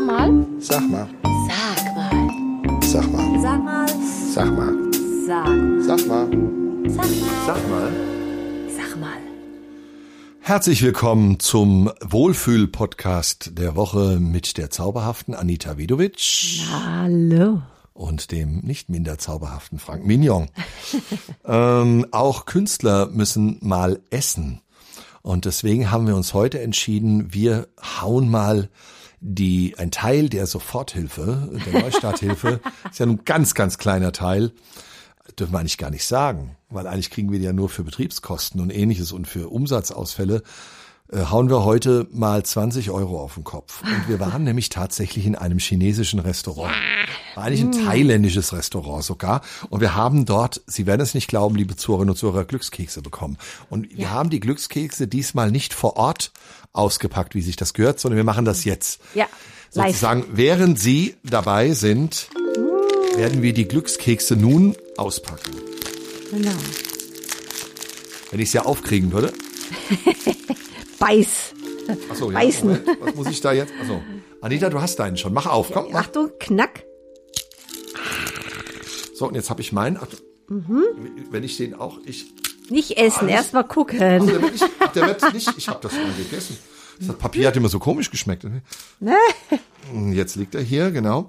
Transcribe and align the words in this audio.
Sag 0.00 0.06
mal. 0.06 0.46
Sag 0.58 0.88
mal. 0.88 1.08
Sag 1.46 1.94
mal. 1.94 2.80
Sag 2.80 3.12
mal. 3.12 3.38
Sag 3.38 3.62
mal. 3.62 3.88
Sag 4.32 4.56
mal. 4.56 4.92
Sag. 5.26 5.46
Mal. 5.46 5.82
Sag 5.82 6.06
mal. 6.06 6.30
Sag 7.46 7.68
mal. 7.68 7.92
Sag 8.74 8.98
mal. 8.98 9.18
Herzlich 10.40 10.80
willkommen 10.80 11.38
zum 11.38 11.92
Wohlfühl-Podcast 12.00 13.58
der 13.58 13.76
Woche 13.76 14.18
mit 14.20 14.56
der 14.56 14.70
zauberhaften 14.70 15.34
Anita 15.34 15.76
Vidovic 15.76 16.62
Hallo. 16.72 17.60
und 17.92 18.32
dem 18.32 18.60
nicht 18.60 18.88
minder 18.88 19.18
zauberhaften 19.18 19.78
Frank 19.78 20.06
Mignon. 20.06 20.48
ähm, 21.44 22.06
auch 22.10 22.46
Künstler 22.46 23.08
müssen 23.08 23.58
mal 23.60 24.00
essen. 24.08 24.62
Und 25.20 25.44
deswegen 25.44 25.90
haben 25.90 26.06
wir 26.06 26.16
uns 26.16 26.32
heute 26.32 26.58
entschieden, 26.58 27.34
wir 27.34 27.68
hauen 28.00 28.30
mal 28.30 28.70
die, 29.20 29.74
ein 29.78 29.90
Teil 29.90 30.28
der 30.28 30.46
Soforthilfe, 30.46 31.50
der 31.66 31.82
Neustarthilfe, 31.82 32.60
ist 32.90 32.98
ja 32.98 33.06
nun 33.06 33.24
ganz, 33.24 33.54
ganz 33.54 33.78
kleiner 33.78 34.12
Teil, 34.12 34.52
dürfen 35.38 35.52
wir 35.52 35.60
eigentlich 35.60 35.78
gar 35.78 35.90
nicht 35.90 36.04
sagen, 36.04 36.56
weil 36.70 36.86
eigentlich 36.86 37.10
kriegen 37.10 37.30
wir 37.30 37.38
die 37.38 37.44
ja 37.44 37.52
nur 37.52 37.68
für 37.68 37.84
Betriebskosten 37.84 38.60
und 38.60 38.70
ähnliches 38.70 39.12
und 39.12 39.26
für 39.26 39.48
Umsatzausfälle, 39.48 40.42
äh, 41.12 41.24
hauen 41.26 41.50
wir 41.50 41.64
heute 41.64 42.06
mal 42.12 42.42
20 42.42 42.90
Euro 42.90 43.20
auf 43.20 43.34
den 43.34 43.44
Kopf. 43.44 43.82
Und 43.82 44.08
wir 44.08 44.20
waren 44.20 44.44
nämlich 44.44 44.68
tatsächlich 44.68 45.26
in 45.26 45.36
einem 45.36 45.58
chinesischen 45.58 46.20
Restaurant. 46.20 46.74
War 47.34 47.44
eigentlich 47.44 47.62
ein 47.62 47.72
thailändisches 47.72 48.52
Restaurant 48.52 49.04
sogar. 49.04 49.42
Und 49.68 49.80
wir 49.80 49.94
haben 49.94 50.26
dort, 50.26 50.62
Sie 50.66 50.86
werden 50.86 51.00
es 51.00 51.14
nicht 51.14 51.28
glauben, 51.28 51.56
liebe 51.56 51.76
Zuhörerinnen 51.76 52.10
und 52.10 52.16
Zuhörer, 52.16 52.44
Glückskekse 52.44 53.02
bekommen. 53.02 53.38
Und 53.68 53.96
wir 53.96 54.10
haben 54.10 54.30
die 54.30 54.40
Glückskekse 54.40 55.06
diesmal 55.06 55.50
nicht 55.50 55.74
vor 55.74 55.96
Ort 55.96 56.32
ausgepackt, 56.72 57.34
wie 57.34 57.42
sich 57.42 57.56
das 57.56 57.74
gehört, 57.74 58.00
sondern 58.00 58.16
wir 58.16 58.24
machen 58.24 58.44
das 58.44 58.64
jetzt. 58.64 59.00
Ja, 59.14 59.26
live. 59.74 59.86
Sozusagen, 59.88 60.24
während 60.32 60.78
Sie 60.78 61.16
dabei 61.24 61.72
sind, 61.72 62.28
werden 63.16 63.42
wir 63.42 63.52
die 63.52 63.66
Glückskekse 63.66 64.36
nun 64.36 64.76
auspacken. 64.96 65.52
Genau. 66.30 66.50
Wenn 68.30 68.40
ich 68.40 68.48
es 68.48 68.52
ja 68.52 68.64
aufkriegen 68.64 69.12
würde. 69.12 69.32
Beiß. 70.98 71.54
Achso, 72.10 72.30
ja, 72.30 72.38
Beißen. 72.38 72.68
Moment, 72.68 72.86
was 73.00 73.14
muss 73.14 73.26
ich 73.28 73.40
da 73.40 73.52
jetzt? 73.52 73.72
Achso. 73.80 74.00
Anita, 74.40 74.70
du 74.70 74.80
hast 74.80 74.96
deinen 74.96 75.16
schon. 75.16 75.32
Mach 75.32 75.46
auf, 75.46 75.72
komm, 75.72 75.86
mach. 75.90 76.00
Achtung, 76.00 76.30
knack. 76.38 76.84
So, 79.20 79.28
und 79.28 79.34
jetzt 79.34 79.50
habe 79.50 79.60
ich 79.60 79.70
meinen. 79.70 79.98
Ach, 80.00 80.06
Wenn 80.48 81.44
ich 81.44 81.58
den 81.58 81.74
auch, 81.74 81.98
ich. 82.06 82.32
Nicht 82.70 82.96
essen, 82.96 83.26
nicht- 83.26 83.34
erst 83.34 83.52
mal 83.52 83.64
Ach, 83.64 83.68
gucken. 83.68 83.98
der 83.98 84.24
wird 84.26 84.50
nicht, 84.50 84.64
der 84.94 85.06
wird 85.08 85.34
nicht, 85.34 85.52
ich 85.58 85.68
habe 85.68 85.78
das 85.82 85.92
mal 85.92 86.10
gegessen. 86.16 86.56
Das 86.98 87.14
Papier 87.18 87.46
hat 87.48 87.54
immer 87.54 87.68
so 87.68 87.78
komisch 87.78 88.10
geschmeckt. 88.10 88.44
Ne? 88.44 89.16
Jetzt 90.14 90.36
liegt 90.36 90.54
er 90.54 90.62
hier, 90.62 90.90
genau. 90.90 91.28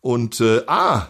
Und, 0.00 0.40
äh, 0.40 0.62
ah, 0.68 1.08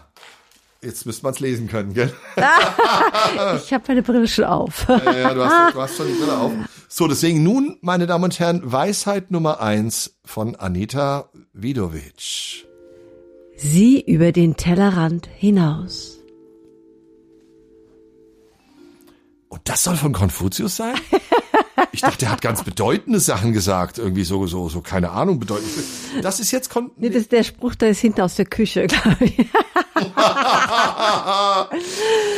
jetzt 0.81 1.05
müsste 1.05 1.21
man 1.23 1.35
es 1.35 1.39
lesen 1.39 1.67
können, 1.67 1.93
gell? 1.93 2.11
Ich 2.35 3.71
habe 3.71 3.83
meine 3.87 4.01
Brille 4.01 4.27
schon 4.27 4.45
auf. 4.45 4.87
Ja, 4.89 5.11
ja, 5.13 5.33
du, 5.35 5.45
hast, 5.45 5.75
du 5.75 5.81
hast 5.81 5.97
schon 5.97 6.07
die 6.07 6.13
Brille 6.13 6.35
auf. 6.35 6.51
So, 6.87 7.07
deswegen 7.07 7.43
nun, 7.43 7.77
meine 7.81 8.07
Damen 8.07 8.23
und 8.23 8.39
Herren, 8.39 8.61
Weisheit 8.63 9.29
Nummer 9.29 9.61
eins 9.61 10.15
von 10.25 10.55
Anita 10.55 11.29
Vidovic. 11.53 12.65
Sieh 13.55 14.01
über 14.01 14.31
den 14.31 14.57
Tellerrand 14.57 15.27
hinaus. 15.27 16.17
Und 19.53 19.61
das 19.65 19.83
soll 19.83 19.95
von 19.95 20.13
Konfuzius 20.13 20.77
sein? 20.77 20.95
Ich 21.91 22.01
dachte, 22.01 22.17
der 22.19 22.31
hat 22.31 22.41
ganz 22.41 22.63
bedeutende 22.63 23.19
Sachen 23.19 23.53
gesagt, 23.53 23.99
irgendwie 23.99 24.23
so, 24.23 24.47
so, 24.47 24.67
so, 24.67 24.81
keine 24.81 25.11
Ahnung, 25.11 25.39
bedeutend. 25.39 25.69
Das 26.23 26.39
ist 26.39 26.49
jetzt 26.49 26.71
Kon 26.71 26.89
Nee, 26.97 27.09
das 27.09 27.17
ist 27.23 27.31
der 27.31 27.43
Spruch, 27.43 27.75
der 27.75 27.89
ist 27.89 27.99
hinten 27.99 28.21
aus 28.21 28.33
der 28.33 28.45
Küche, 28.45 28.87
glaube 28.87 29.25
ich. 29.25 29.37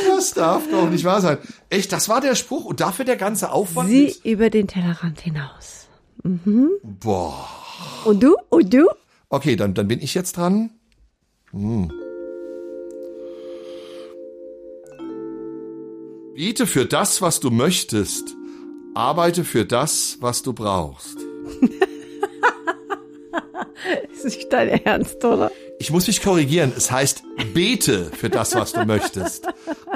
Das 0.08 0.34
darf 0.34 0.64
doch 0.70 0.90
nicht 0.90 1.06
wahr 1.06 1.22
sein. 1.22 1.38
Echt, 1.70 1.94
das 1.94 2.10
war 2.10 2.20
der 2.20 2.36
Spruch 2.36 2.66
und 2.66 2.82
dafür 2.82 3.06
der 3.06 3.16
ganze 3.16 3.50
Aufwand. 3.52 3.88
Sieh 3.90 4.06
mit- 4.08 4.26
über 4.26 4.50
den 4.50 4.68
Tellerrand 4.68 5.22
hinaus. 5.22 5.88
Boah. 6.24 7.48
Und 8.04 8.22
du? 8.24 8.36
Und 8.50 8.74
du? 8.74 8.90
Okay, 9.30 9.56
dann, 9.56 9.74
dann 9.74 9.88
bin 9.88 10.02
ich 10.02 10.14
jetzt 10.16 10.36
dran. 10.36 10.70
Hm. 11.52 11.94
Biete 16.36 16.68
für 16.68 16.86
das, 16.86 17.22
was 17.22 17.40
du 17.40 17.50
möchtest. 17.50 18.36
Arbeite 18.94 19.46
für 19.46 19.66
das, 19.66 20.18
was 20.20 20.42
du 20.44 20.52
brauchst. 20.54 21.18
Ist 24.14 24.26
nicht 24.26 24.52
dein 24.52 24.68
Ernst, 24.70 25.24
oder? 25.24 25.50
Ich 25.80 25.92
muss 25.92 26.08
mich 26.08 26.22
korrigieren. 26.22 26.74
Es 26.76 26.92
heißt, 26.92 27.24
bete 27.54 28.12
für 28.12 28.30
das, 28.30 28.54
was 28.56 28.74
du 28.74 28.86
möchtest. 28.86 29.48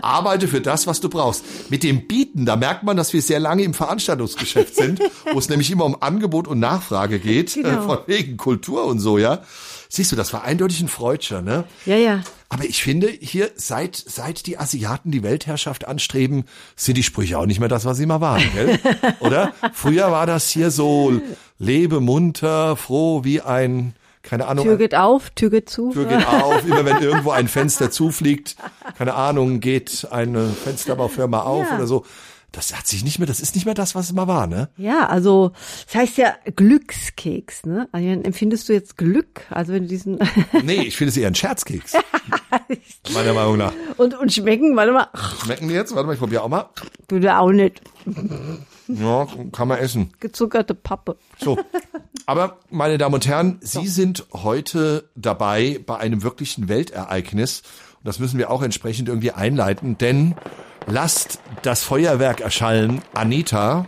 Arbeite 0.01 0.47
für 0.47 0.61
das, 0.61 0.87
was 0.87 1.01
du 1.01 1.09
brauchst. 1.09 1.43
Mit 1.69 1.83
dem 1.83 2.07
Bieten, 2.07 2.45
da 2.45 2.55
merkt 2.55 2.83
man, 2.83 2.95
dass 2.97 3.11
wir 3.13 3.21
sehr 3.21 3.39
lange 3.39 3.63
im 3.63 3.73
Veranstaltungsgeschäft 3.73 4.75
sind, 4.75 5.01
wo 5.33 5.39
es 5.39 5.49
nämlich 5.49 5.71
immer 5.71 5.85
um 5.85 6.01
Angebot 6.01 6.47
und 6.47 6.59
Nachfrage 6.59 7.19
geht, 7.19 7.53
Genau. 7.55 7.67
äh, 7.69 7.81
von 7.81 7.97
wegen 8.07 8.37
Kultur 8.37 8.85
und 8.85 8.99
so, 8.99 9.17
ja. 9.17 9.43
Siehst 9.89 10.11
du, 10.11 10.15
das 10.15 10.31
war 10.33 10.43
eindeutig 10.43 10.79
ein 10.81 10.87
Freudscher, 10.89 11.41
ne? 11.41 11.63
Ja, 11.85 11.95
ja. 11.95 12.21
Aber 12.51 12.65
ich 12.65 12.81
finde, 12.83 13.07
hier, 13.07 13.51
seit, 13.55 13.95
seit 13.95 14.47
die 14.47 14.57
Asiaten 14.57 15.11
die 15.11 15.21
Weltherrschaft 15.21 15.87
anstreben, 15.87 16.45
sind 16.75 16.97
die 16.97 17.03
Sprüche 17.03 17.37
auch 17.37 17.45
nicht 17.45 17.59
mehr 17.59 17.69
das, 17.69 17.85
was 17.85 17.97
sie 17.97 18.07
mal 18.07 18.21
waren, 18.21 18.43
gell? 18.55 18.79
Oder? 19.19 19.53
Früher 19.73 20.11
war 20.11 20.25
das 20.25 20.49
hier 20.49 20.71
so, 20.71 21.21
lebe 21.59 21.99
munter, 21.99 22.75
froh 22.75 23.23
wie 23.23 23.41
ein, 23.41 23.93
keine 24.23 24.47
Ahnung, 24.47 24.65
Tür 24.65 24.77
geht 24.77 24.95
auf, 24.95 25.29
Tür 25.29 25.51
geht 25.51 25.69
zu. 25.69 25.91
Tür 25.91 26.05
geht 26.05 26.27
auf, 26.27 26.65
immer 26.65 26.83
wenn 26.85 26.97
irgendwo 26.97 27.31
ein 27.31 27.47
Fenster 27.47 27.91
zufliegt, 27.91 28.55
keine 28.97 29.13
Ahnung, 29.13 29.59
geht 29.59 30.07
eine 30.09 30.49
Fensterbaufirma 30.49 31.41
auf 31.41 31.67
Ja. 31.69 31.75
oder 31.75 31.85
so. 31.87 32.03
Das 32.51 32.75
hat 32.75 32.87
sich 32.87 33.03
nicht 33.03 33.19
mehr, 33.19 33.27
das 33.27 33.39
ist 33.41 33.53
nicht 33.55 33.65
mehr 33.65 33.75
das, 33.75 33.93
was 33.93 34.07
es 34.07 34.13
mal 34.13 34.27
war, 34.27 34.47
ne? 34.47 34.69
Ja, 34.75 35.07
also 35.07 35.51
das 35.85 35.95
heißt 35.95 36.17
ja 36.17 36.33
Glückskeks, 36.55 37.65
ne? 37.65 37.87
Also, 37.91 38.07
empfindest 38.07 38.67
du 38.69 38.73
jetzt 38.73 38.97
Glück? 38.97 39.41
Also 39.51 39.73
wenn 39.73 39.83
du 39.83 39.89
diesen 39.89 40.17
Nee, 40.63 40.81
ich 40.81 40.97
finde 40.97 41.09
es 41.09 41.17
eher 41.17 41.27
ein 41.27 41.35
Scherzkeks. 41.35 41.93
Meiner 43.13 43.33
Meinung 43.33 43.57
nach. 43.57 43.73
und 43.97 44.17
und 44.17 44.33
schmecken, 44.33 44.75
warte 44.75 44.91
mal, 44.91 45.07
Schmecken 45.43 45.67
die 45.67 45.75
jetzt? 45.75 45.93
Warte 45.93 46.07
mal, 46.07 46.13
ich 46.13 46.19
probiere 46.19 46.43
auch 46.43 46.49
mal. 46.49 46.69
würde 47.07 47.37
auch 47.37 47.51
nicht 47.51 47.81
Ja, 48.87 49.27
kann 49.51 49.67
man 49.67 49.77
essen. 49.79 50.11
gezuckerte 50.19 50.73
Pappe. 50.73 51.17
So. 51.37 51.59
Aber, 52.25 52.59
meine 52.69 52.97
Damen 52.97 53.15
und 53.15 53.27
Herren, 53.27 53.57
Sie 53.61 53.87
sind 53.87 54.25
heute 54.33 55.09
dabei 55.15 55.79
bei 55.85 55.97
einem 55.97 56.23
wirklichen 56.23 56.67
Weltereignis. 56.69 57.61
Und 57.99 58.07
das 58.07 58.19
müssen 58.19 58.37
wir 58.37 58.49
auch 58.49 58.61
entsprechend 58.61 59.07
irgendwie 59.09 59.31
einleiten, 59.31 59.97
denn 59.97 60.35
lasst 60.87 61.39
das 61.61 61.83
Feuerwerk 61.83 62.41
erschallen. 62.41 63.01
Anita 63.13 63.85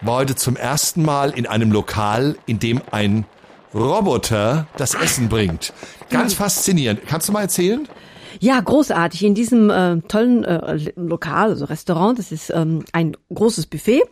war 0.00 0.16
heute 0.16 0.36
zum 0.36 0.56
ersten 0.56 1.02
Mal 1.02 1.30
in 1.30 1.46
einem 1.46 1.72
Lokal, 1.72 2.36
in 2.46 2.58
dem 2.58 2.80
ein 2.90 3.24
Roboter 3.74 4.66
das 4.76 4.94
Essen 4.94 5.28
bringt. 5.28 5.72
Ganz 6.10 6.34
faszinierend. 6.34 7.00
Kannst 7.06 7.28
du 7.28 7.32
mal 7.32 7.42
erzählen? 7.42 7.86
Ja, 8.40 8.60
großartig. 8.60 9.24
In 9.24 9.34
diesem 9.34 9.70
äh, 9.70 10.00
tollen 10.08 10.44
äh, 10.44 10.92
Lokal, 10.96 11.50
also 11.50 11.64
Restaurant, 11.64 12.18
das 12.18 12.32
ist 12.32 12.50
ähm, 12.50 12.84
ein 12.92 13.16
großes 13.32 13.66
Buffet. 13.66 14.02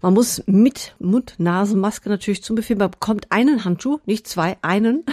Man 0.00 0.14
muss 0.14 0.42
mit 0.46 0.94
Mund-Nase-Maske 0.98 2.08
natürlich 2.08 2.42
zum 2.42 2.56
Buffet, 2.56 2.76
man 2.76 2.90
bekommt 2.90 3.26
einen 3.30 3.64
Handschuh, 3.64 3.98
nicht 4.06 4.26
zwei, 4.26 4.56
einen. 4.62 5.04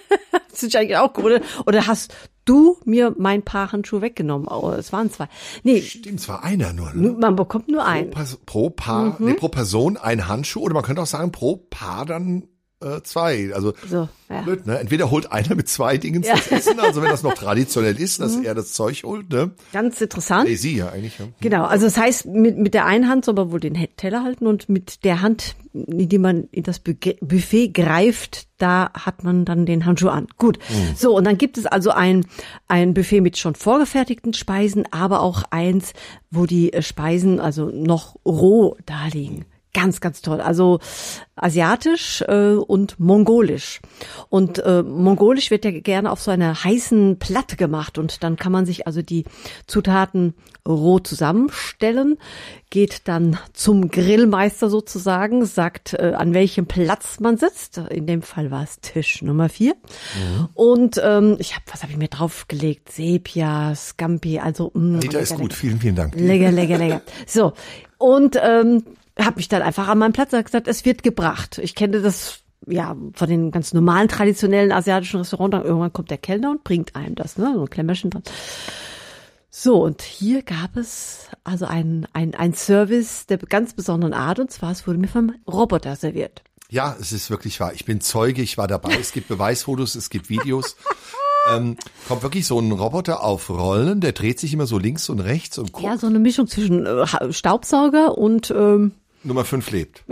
das 0.50 0.62
ist 0.62 0.76
eigentlich 0.76 0.96
auch. 0.96 1.16
Oder, 1.18 1.40
oder 1.66 1.86
hast 1.86 2.14
du 2.46 2.78
mir 2.84 3.14
mein 3.18 3.42
Paar 3.42 3.72
Handschuhe 3.72 4.00
weggenommen? 4.00 4.48
Oh, 4.48 4.70
es 4.70 4.92
waren 4.92 5.10
zwei. 5.10 5.28
Nee, 5.62 5.82
Stimmt, 5.82 6.20
es 6.20 6.28
war 6.28 6.42
einer 6.42 6.72
nur. 6.72 6.92
Ne? 6.94 7.12
man 7.12 7.36
bekommt 7.36 7.68
nur 7.68 7.82
Pro, 7.82 7.88
einen. 7.88 8.10
Pers 8.10 8.38
pro 8.46 8.70
Paar, 8.70 9.16
nee, 9.18 9.34
pro 9.34 9.48
Person 9.48 9.96
ein 9.96 10.26
Handschuh 10.26 10.60
oder 10.60 10.74
man 10.74 10.82
könnte 10.82 11.02
auch 11.02 11.06
sagen, 11.06 11.32
pro 11.32 11.56
Paar 11.56 12.06
dann 12.06 12.48
äh, 12.80 13.00
zwei. 13.02 13.52
Also 13.54 13.72
So, 13.88 14.08
ja. 14.28 14.42
blöd, 14.42 14.66
ne? 14.66 14.78
Entweder 14.78 15.10
holt 15.10 15.32
einer 15.32 15.54
mit 15.54 15.68
zwei 15.68 15.96
Dingen 15.96 16.22
das 16.22 16.50
Essen, 16.50 16.78
also 16.78 17.02
wenn 17.02 17.10
das 17.10 17.22
noch 17.22 17.34
traditionell 17.46 17.98
ist, 17.98 18.20
dass 18.20 18.36
er 18.36 18.54
das 18.54 18.72
Zeug 18.72 19.02
holt, 19.04 19.30
ne? 19.30 19.52
Ganz 19.72 20.00
interessant. 20.00 20.48
Nee, 20.48 20.56
sie 20.56 20.76
ja 20.76 20.90
eigentlich. 20.90 21.18
Ja. 21.18 21.26
Genau, 21.40 21.64
also 21.64 21.86
das 21.86 21.96
heißt, 21.96 22.26
mit, 22.26 22.58
mit 22.58 22.74
der 22.74 22.84
einen 22.84 23.08
Hand 23.08 23.24
soll 23.24 23.34
man 23.34 23.50
wohl 23.50 23.60
den 23.60 23.74
Teller 23.96 24.22
halten 24.22 24.46
und 24.46 24.68
mit 24.68 25.04
der 25.04 25.22
Hand, 25.22 25.56
in 25.72 26.08
die 26.08 26.18
man 26.18 26.44
in 26.50 26.64
das 26.64 26.80
Buffet 26.80 27.68
greift, 27.68 28.48
da 28.58 28.90
hat 28.92 29.24
man 29.24 29.44
dann 29.44 29.66
den 29.66 29.84
Handschuh 29.86 30.08
an. 30.08 30.26
Gut. 30.38 30.58
So, 30.96 31.16
und 31.16 31.24
dann 31.24 31.38
gibt 31.38 31.58
es 31.58 31.66
also 31.66 31.90
ein, 31.90 32.26
ein 32.68 32.94
Buffet 32.94 33.20
mit 33.20 33.36
schon 33.38 33.54
vorgefertigten 33.54 34.32
Speisen, 34.34 34.84
aber 34.92 35.20
auch 35.20 35.44
eins, 35.50 35.92
wo 36.30 36.46
die 36.46 36.72
äh, 36.72 36.82
Speisen 36.82 37.40
also 37.40 37.66
noch 37.66 38.16
roh 38.24 38.76
da 38.86 39.06
liegen. 39.12 39.44
Ganz, 39.76 40.00
ganz 40.00 40.22
toll. 40.22 40.40
Also 40.40 40.80
asiatisch 41.34 42.22
äh, 42.26 42.54
und 42.54 42.98
mongolisch. 42.98 43.80
Und 44.30 44.58
äh, 44.60 44.82
mongolisch 44.82 45.50
wird 45.50 45.66
ja 45.66 45.70
gerne 45.70 46.10
auf 46.10 46.22
so 46.22 46.30
einer 46.30 46.64
heißen 46.64 47.18
Platte 47.18 47.56
gemacht 47.56 47.98
und 47.98 48.22
dann 48.22 48.36
kann 48.36 48.52
man 48.52 48.64
sich 48.64 48.86
also 48.86 49.02
die 49.02 49.24
Zutaten 49.66 50.32
roh 50.66 50.98
zusammenstellen, 50.98 52.16
geht 52.70 53.02
dann 53.06 53.38
zum 53.52 53.90
Grillmeister 53.90 54.70
sozusagen, 54.70 55.44
sagt, 55.44 55.92
äh, 55.92 56.14
an 56.16 56.32
welchem 56.32 56.64
Platz 56.64 57.20
man 57.20 57.36
sitzt. 57.36 57.76
In 57.76 58.06
dem 58.06 58.22
Fall 58.22 58.50
war 58.50 58.62
es 58.62 58.80
Tisch 58.80 59.20
Nummer 59.20 59.50
vier. 59.50 59.74
Und 60.54 60.98
ähm, 61.04 61.36
ich 61.38 61.54
habe, 61.54 61.64
was 61.70 61.82
habe 61.82 61.92
ich 61.92 61.98
mir 61.98 62.08
draufgelegt? 62.08 62.90
Sepia, 62.90 63.74
Scampi, 63.74 64.38
also 64.38 64.70
mh, 64.72 65.00
Dieter 65.00 65.20
ist 65.20 65.30
lecker, 65.30 65.42
gut, 65.42 65.50
lecker. 65.50 65.60
vielen, 65.60 65.80
vielen 65.80 65.96
Dank. 65.96 66.14
Lecker, 66.18 66.50
lecker, 66.50 66.78
lecker. 66.78 67.02
So, 67.26 67.52
und 67.98 68.38
ähm, 68.42 68.82
habe 69.18 69.36
mich 69.36 69.48
dann 69.48 69.62
einfach 69.62 69.88
an 69.88 69.98
meinen 69.98 70.12
Platz 70.12 70.30
gesagt, 70.30 70.68
es 70.68 70.84
wird 70.84 71.02
gebracht. 71.02 71.58
Ich 71.58 71.74
kenne 71.74 72.00
das 72.02 72.40
ja 72.66 72.96
von 73.14 73.28
den 73.28 73.50
ganz 73.50 73.72
normalen 73.72 74.08
traditionellen 74.08 74.72
asiatischen 74.72 75.18
Restaurants. 75.18 75.56
Dann 75.56 75.64
irgendwann 75.64 75.92
kommt 75.92 76.10
der 76.10 76.18
Kellner 76.18 76.50
und 76.50 76.64
bringt 76.64 76.96
einem 76.96 77.14
das, 77.14 77.38
ne, 77.38 77.52
so 77.54 77.62
ein 77.62 77.70
Klemmerchen 77.70 78.10
dran. 78.10 78.22
So, 79.50 79.82
und 79.82 80.02
hier 80.02 80.42
gab 80.42 80.76
es 80.76 81.28
also 81.44 81.64
ein, 81.64 82.06
ein, 82.12 82.34
ein 82.34 82.52
Service 82.52 83.24
der 83.26 83.38
ganz 83.38 83.72
besonderen 83.72 84.12
Art, 84.12 84.38
und 84.38 84.50
zwar 84.50 84.70
es 84.70 84.86
wurde 84.86 84.98
mir 84.98 85.08
vom 85.08 85.34
Roboter 85.46 85.96
serviert. 85.96 86.42
Ja, 86.68 86.94
es 87.00 87.12
ist 87.12 87.30
wirklich 87.30 87.58
wahr. 87.60 87.72
Ich 87.72 87.84
bin 87.84 88.00
Zeuge, 88.00 88.42
ich 88.42 88.58
war 88.58 88.66
dabei. 88.66 88.94
Es 89.00 89.12
gibt 89.12 89.28
Beweisfotos, 89.28 89.94
es 89.94 90.10
gibt 90.10 90.28
Videos. 90.28 90.76
ähm, 91.50 91.76
kommt 92.08 92.22
wirklich 92.22 92.46
so 92.46 92.58
ein 92.58 92.72
Roboter 92.72 93.22
auf 93.22 93.48
Rollen, 93.48 94.00
der 94.00 94.12
dreht 94.12 94.40
sich 94.40 94.52
immer 94.52 94.66
so 94.66 94.78
links 94.78 95.08
und 95.08 95.20
rechts 95.20 95.56
und 95.58 95.72
guckt. 95.72 95.86
Ja, 95.86 95.96
so 95.96 96.06
eine 96.06 96.18
Mischung 96.18 96.48
zwischen 96.48 96.84
äh, 96.84 97.32
Staubsauger 97.32 98.18
und 98.18 98.50
ähm, 98.50 98.92
Nummer 99.26 99.44
5 99.44 99.70
lebt. 99.70 100.04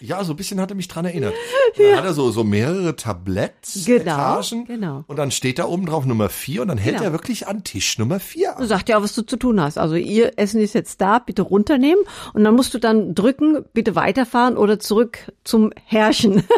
Ja. 0.00 0.22
so 0.24 0.32
ein 0.32 0.36
bisschen 0.36 0.60
hat 0.60 0.70
er 0.70 0.74
mich 0.76 0.88
dran 0.88 1.04
erinnert. 1.04 1.34
Und 1.76 1.84
Dann 1.84 1.96
hat 1.96 2.04
er 2.04 2.14
so, 2.14 2.30
so 2.30 2.44
mehrere 2.44 2.96
Tabletts, 2.96 3.84
Genau, 3.84 4.00
Etagen. 4.40 4.64
genau. 4.64 5.04
Und 5.06 5.16
dann 5.16 5.30
steht 5.30 5.58
da 5.58 5.66
oben 5.66 5.86
drauf 5.86 6.06
Nummer 6.06 6.28
4 6.28 6.62
und 6.62 6.68
dann 6.68 6.78
hält 6.78 6.96
Genau. 6.96 7.08
er 7.08 7.12
wirklich 7.12 7.46
an 7.46 7.64
Tisch 7.64 7.98
Nummer 7.98 8.20
4. 8.20 8.54
Du 8.58 8.64
sagt 8.64 8.88
ja, 8.88 9.02
was 9.02 9.14
du 9.14 9.22
zu 9.22 9.36
tun 9.36 9.60
hast. 9.60 9.76
Also 9.76 9.96
ihr 9.96 10.32
Essen 10.38 10.60
ist 10.60 10.72
jetzt 10.74 11.00
da, 11.00 11.18
bitte 11.18 11.42
runternehmen 11.42 12.02
und 12.32 12.44
dann 12.44 12.54
musst 12.54 12.72
du 12.74 12.78
dann 12.78 13.14
drücken, 13.14 13.64
bitte 13.74 13.96
weiterfahren 13.96 14.56
oder 14.56 14.78
zurück 14.78 15.32
zum 15.44 15.72
Herrchen. 15.84 16.44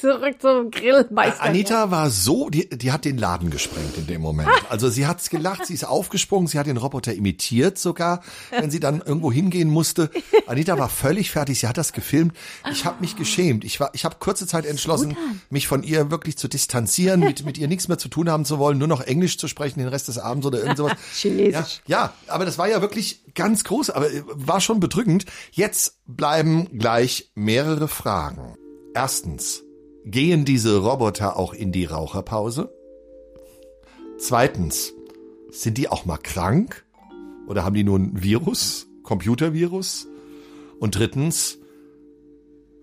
zurück 0.00 0.36
zum 0.40 0.70
Grillmeister. 0.70 1.42
Anita 1.42 1.90
war 1.90 2.10
so, 2.10 2.50
die, 2.50 2.68
die 2.68 2.92
hat 2.92 3.04
den 3.04 3.18
Laden 3.18 3.50
gesprengt 3.50 3.96
in 3.96 4.06
dem 4.06 4.20
Moment. 4.20 4.48
Also 4.68 4.88
sie 4.88 5.06
hat's 5.06 5.30
gelacht, 5.30 5.66
sie 5.66 5.74
ist 5.74 5.84
aufgesprungen, 5.84 6.46
sie 6.46 6.58
hat 6.58 6.66
den 6.66 6.76
Roboter 6.76 7.14
imitiert 7.14 7.78
sogar, 7.78 8.22
wenn 8.50 8.70
sie 8.70 8.80
dann 8.80 9.00
irgendwo 9.00 9.32
hingehen 9.32 9.68
musste. 9.70 10.10
Anita 10.46 10.78
war 10.78 10.88
völlig 10.88 11.30
fertig, 11.30 11.60
sie 11.60 11.68
hat 11.68 11.78
das 11.78 11.92
gefilmt. 11.92 12.34
Ich 12.70 12.84
habe 12.84 13.00
mich 13.00 13.16
geschämt. 13.16 13.64
Ich 13.64 13.80
war, 13.80 13.90
ich 13.94 14.04
habe 14.04 14.16
kurze 14.18 14.46
Zeit 14.46 14.66
entschlossen, 14.66 15.16
mich 15.50 15.66
von 15.66 15.82
ihr 15.82 16.10
wirklich 16.10 16.36
zu 16.36 16.48
distanzieren, 16.48 17.20
mit, 17.20 17.44
mit 17.44 17.58
ihr 17.58 17.68
nichts 17.68 17.88
mehr 17.88 17.98
zu 17.98 18.08
tun 18.08 18.30
haben 18.30 18.44
zu 18.44 18.58
wollen, 18.58 18.78
nur 18.78 18.88
noch 18.88 19.00
Englisch 19.00 19.38
zu 19.38 19.48
sprechen 19.48 19.78
den 19.78 19.88
Rest 19.88 20.08
des 20.08 20.18
Abends 20.18 20.46
oder 20.46 20.58
irgend 20.58 20.76
sowas. 20.76 20.94
Chinesisch. 21.14 21.82
Ja, 21.86 21.96
ja, 21.96 22.12
aber 22.28 22.44
das 22.44 22.58
war 22.58 22.68
ja 22.68 22.80
wirklich 22.80 23.22
ganz 23.34 23.64
groß, 23.64 23.90
aber 23.90 24.12
äh, 24.12 24.22
war 24.26 24.60
schon 24.60 24.80
bedrückend. 24.80 25.26
Jetzt 25.52 25.98
bleiben 26.06 26.78
gleich 26.78 27.30
mehrere 27.34 27.88
Fragen. 27.88 28.54
Erstens, 28.94 29.62
gehen 30.06 30.44
diese 30.44 30.78
Roboter 30.78 31.36
auch 31.36 31.52
in 31.52 31.72
die 31.72 31.84
Raucherpause? 31.84 32.72
Zweitens, 34.18 34.94
sind 35.50 35.76
die 35.76 35.88
auch 35.88 36.06
mal 36.06 36.16
krank? 36.16 36.84
Oder 37.46 37.64
haben 37.64 37.74
die 37.74 37.84
nur 37.84 37.98
ein 37.98 38.22
Virus? 38.22 38.86
Computervirus? 39.02 40.06
Und 40.80 40.96
drittens, 40.96 41.58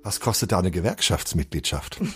was 0.03 0.19
kostet 0.19 0.51
da 0.51 0.59
eine 0.59 0.71
Gewerkschaftsmitgliedschaft? 0.71 1.99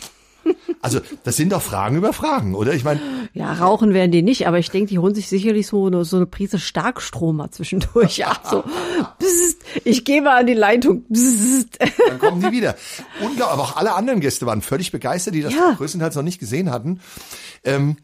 Also, 0.81 0.99
das 1.23 1.35
sind 1.35 1.51
doch 1.51 1.61
Fragen 1.61 1.97
über 1.97 2.13
Fragen, 2.13 2.55
oder? 2.55 2.73
Ich 2.73 2.83
meine, 2.85 3.01
Ja, 3.33 3.51
rauchen 3.51 3.93
werden 3.93 4.11
die 4.11 4.21
nicht, 4.21 4.47
aber 4.47 4.59
ich 4.59 4.69
denke, 4.69 4.89
die 4.89 4.99
holen 4.99 5.15
sich 5.15 5.27
sicherlich 5.27 5.67
so 5.67 5.87
eine, 5.87 6.05
so 6.05 6.15
eine 6.17 6.25
Prise 6.25 6.59
Starkstrom 6.59 7.37
mal 7.37 7.51
zwischendurch 7.51 8.25
ab. 8.25 8.41
So, 8.49 8.63
bzzzt, 9.19 9.63
ich 9.87 10.05
gehe 10.05 10.21
mal 10.21 10.39
an 10.39 10.47
die 10.47 10.53
Leitung. 10.53 11.05
Dann 11.09 12.19
kommen 12.19 12.41
die 12.41 12.51
wieder. 12.51 12.75
Unglaublich, 13.21 13.43
aber 13.53 13.63
auch 13.63 13.75
alle 13.77 13.93
anderen 13.95 14.19
Gäste 14.19 14.45
waren 14.45 14.61
völlig 14.61 14.91
begeistert, 14.91 15.33
die 15.35 15.41
das 15.41 15.53
Ja. 15.53 15.73
größtenteils 15.77 16.15
noch 16.15 16.23
nicht 16.23 16.39
gesehen 16.39 16.69
hatten. 16.71 16.99
Ähm, 17.63 17.97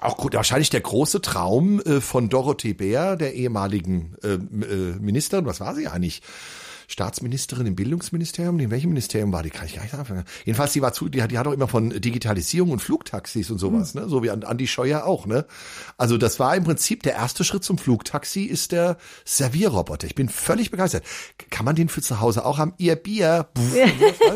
auch 0.00 0.16
gut, 0.16 0.34
wahrscheinlich 0.34 0.70
der 0.70 0.80
große 0.80 1.20
Traum 1.22 1.80
äh, 1.80 2.00
von 2.00 2.28
Dorothee 2.28 2.72
Bär, 2.74 3.16
der 3.16 3.34
ehemaligen 3.34 4.14
äh, 4.22 4.34
äh, 4.34 4.38
Ministerin, 5.00 5.46
was 5.46 5.60
war 5.60 5.74
sie 5.74 5.88
eigentlich? 5.88 6.22
Staatsministerin 6.90 7.66
im 7.66 7.76
Bildungsministerium, 7.76 8.58
in 8.60 8.70
welchem 8.70 8.88
Ministerium 8.88 9.30
war 9.30 9.42
die? 9.42 9.50
Kann 9.50 9.66
ich 9.66 9.74
gar 9.74 9.82
nicht 9.82 9.92
sagen. 9.92 10.24
Jedenfalls, 10.46 10.72
die 10.72 10.80
war 10.82 10.92
zu, 10.94 11.08
die 11.10 11.22
hat, 11.22 11.30
die 11.30 11.36
hat 11.38 11.46
auch 11.46 11.52
immer 11.52 11.68
von 11.68 11.90
Digitalisierung 11.90 12.70
und 12.70 12.80
Flugtaxis 12.80 13.50
und 13.50 13.58
sowas, 13.58 13.94
ne? 13.94 14.08
So 14.08 14.22
wie 14.22 14.30
an 14.30 14.42
Andi 14.42 14.66
Scheuer 14.66 15.04
auch, 15.04 15.26
ne? 15.26 15.44
Also 15.98 16.16
das 16.16 16.40
war 16.40 16.56
im 16.56 16.64
Prinzip 16.64 17.02
der 17.02 17.12
erste 17.12 17.44
Schritt 17.44 17.62
zum 17.62 17.76
Flugtaxi 17.76 18.44
ist 18.44 18.72
der 18.72 18.96
Servierroboter. 19.26 20.06
Ich 20.06 20.14
bin 20.14 20.28
völlig 20.30 20.70
begeistert. 20.70 21.04
Kann 21.50 21.66
man 21.66 21.76
den 21.76 21.88
für 21.90 22.00
zu 22.00 22.20
Hause 22.20 22.44
auch 22.46 22.56
haben? 22.58 22.72
Ihr 22.78 22.96
Bier. 22.96 23.46
Pff, 23.56 23.74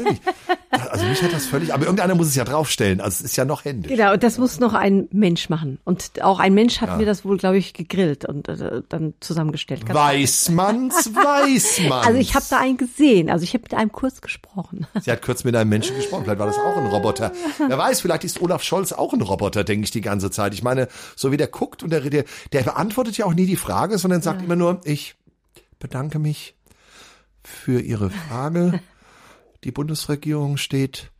nicht. 0.05 0.23
Also 0.71 1.05
mich 1.07 1.23
hat 1.23 1.33
das 1.33 1.45
völlig, 1.47 1.73
aber 1.75 1.85
irgendeiner 1.85 2.15
muss 2.15 2.27
es 2.29 2.35
ja 2.35 2.45
draufstellen. 2.45 3.01
Also 3.01 3.17
es 3.17 3.31
ist 3.33 3.37
ja 3.37 3.45
noch 3.45 3.65
händisch. 3.65 3.91
Genau, 3.93 4.13
und 4.13 4.23
das 4.23 4.39
muss 4.39 4.59
noch 4.61 4.73
ein 4.75 5.09
Mensch 5.11 5.49
machen. 5.51 5.79
Und 5.85 6.23
auch 6.23 6.39
ein 6.39 6.55
Mensch 6.55 6.81
hat 6.81 6.97
mir 6.99 7.05
das 7.07 7.25
wohl, 7.25 7.37
glaube 7.39 7.59
ich, 7.59 7.75
gegrillt 7.75 8.25
und 8.27 8.49
äh, 8.49 8.83
dann 8.89 9.15
zusammengestellt. 9.21 9.85
Ganz- 9.87 9.99
Weiß 9.99 10.49
man's, 10.51 11.11
weiß 11.15 11.81
man's. 11.89 12.07
Also 12.13 12.19
ich 12.19 12.35
habe 12.35 12.42
da 12.49 12.59
einen 12.59 12.77
gesehen. 12.77 13.31
Also 13.31 13.45
ich 13.45 13.55
habe 13.55 13.63
mit 13.63 13.75
einem 13.75 13.93
kurz 13.93 14.21
gesprochen. 14.21 14.87
Sie 15.01 15.11
hat 15.11 15.23
kurz 15.23 15.45
mit 15.45 15.55
einem 15.57 15.71
Menschen 15.71 15.97
gesprochen, 15.97 16.25
vielleicht 16.25 16.39
war 16.39 16.47
das 16.47 16.59
auch 16.59 16.77
ein 16.77 16.87
Roboter. 16.87 17.33
Wer 17.59 17.79
weiß, 17.79 18.01
vielleicht 18.01 18.25
ist 18.25 18.41
Olaf 18.41 18.63
Scholz 18.63 18.93
auch 18.93 19.13
ein 19.13 19.21
Roboter, 19.21 19.65
denke 19.65 19.85
ich 19.85 19.91
die 19.91 20.01
ganze 20.01 20.31
Zeit. 20.31 20.55
Ich 20.55 20.63
meine, 20.63 20.89
so 21.17 21.33
wie 21.33 21.37
der 21.37 21.49
guckt 21.49 21.83
und 21.83 21.91
der, 21.91 22.01
der, 22.01 22.25
der 22.53 22.63
beantwortet 22.63 23.17
ja 23.19 23.27
auch 23.27 23.35
nie 23.35 23.47
die 23.47 23.57
Frage, 23.57 23.99
sondern 23.99 24.23
sagt 24.23 24.43
immer 24.43 24.57
nur, 24.57 24.81
ich 24.85 25.15
bedanke 25.79 26.19
mich 26.19 26.55
für 27.45 27.81
Ihre 27.81 28.11
Frage. 28.11 28.81
Die 29.65 29.73
Bundesregierung 29.73 30.57
steht 30.57 31.11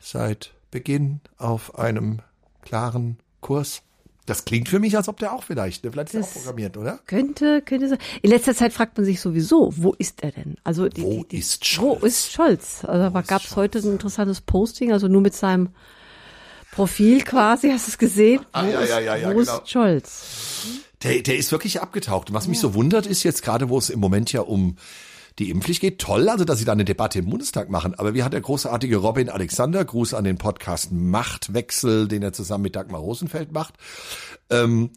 seit 0.00 0.54
Beginn 0.70 1.20
auf 1.36 1.78
einem 1.78 2.20
klaren 2.62 3.18
Kurs. 3.40 3.82
Das 4.28 4.44
klingt 4.44 4.68
für 4.68 4.78
mich, 4.78 4.94
als 4.94 5.08
ob 5.08 5.18
der 5.18 5.32
auch 5.32 5.42
vielleicht, 5.42 5.84
ne? 5.84 5.90
vielleicht 5.90 6.12
ist 6.12 6.14
er 6.14 6.22
auch 6.22 6.32
programmiert, 6.32 6.76
oder? 6.76 6.98
Könnte, 7.06 7.62
könnte 7.62 7.88
sein. 7.88 7.98
In 8.20 8.28
letzter 8.28 8.54
Zeit 8.54 8.74
fragt 8.74 8.98
man 8.98 9.06
sich 9.06 9.22
sowieso, 9.22 9.72
wo 9.74 9.94
ist 9.94 10.22
er 10.22 10.32
denn? 10.32 10.56
Also 10.64 10.86
die, 10.88 11.02
Wo 11.02 11.22
die, 11.22 11.28
die, 11.28 11.38
ist 11.38 11.62
Wo 11.62 11.94
Scholz? 11.94 12.02
ist 12.02 12.32
Scholz? 12.32 12.84
Also 12.84 13.10
da 13.10 13.22
gab 13.22 13.42
es 13.42 13.56
heute 13.56 13.78
ein 13.78 13.92
interessantes 13.92 14.42
Posting, 14.42 14.92
also 14.92 15.08
nur 15.08 15.22
mit 15.22 15.34
seinem 15.34 15.70
Profil 16.72 17.22
quasi, 17.22 17.70
hast 17.70 17.86
du 17.86 17.92
es 17.92 17.98
gesehen? 17.98 18.44
Ah, 18.52 18.66
wo 18.66 18.70
ja, 18.70 18.80
ist, 18.80 18.90
ja, 18.90 19.00
ja, 19.00 19.16
ja, 19.16 19.30
wo 19.30 19.38
genau. 19.38 19.58
ist 19.58 19.70
Scholz? 19.70 20.24
Der, 21.02 21.22
der 21.22 21.38
ist 21.38 21.50
wirklich 21.50 21.80
abgetaucht. 21.80 22.28
Und 22.28 22.34
was 22.34 22.48
mich 22.48 22.60
so 22.60 22.74
wundert, 22.74 23.06
ist 23.06 23.22
jetzt 23.22 23.42
gerade, 23.42 23.70
wo 23.70 23.78
es 23.78 23.88
im 23.88 23.98
Moment 23.98 24.30
ja 24.30 24.42
um 24.42 24.76
die 25.38 25.50
Impfpflicht 25.50 25.80
geht, 25.80 25.98
toll, 26.00 26.28
also 26.28 26.44
dass 26.44 26.58
sie 26.58 26.64
da 26.64 26.72
eine 26.72 26.84
Debatte 26.84 27.20
im 27.20 27.30
Bundestag 27.30 27.70
machen. 27.70 27.94
Aber 27.94 28.14
wie 28.14 28.22
hat 28.22 28.32
der 28.32 28.40
großartige 28.40 28.96
Robin 28.96 29.28
Alexander, 29.28 29.84
Gruß 29.84 30.14
an 30.14 30.24
den 30.24 30.38
Podcast 30.38 30.90
Machtwechsel, 30.92 32.08
den 32.08 32.22
er 32.22 32.32
zusammen 32.32 32.62
mit 32.64 32.76
Dagmar 32.76 33.00
Rosenfeld 33.00 33.52
macht, 33.52 33.74
ähm, 34.50 34.90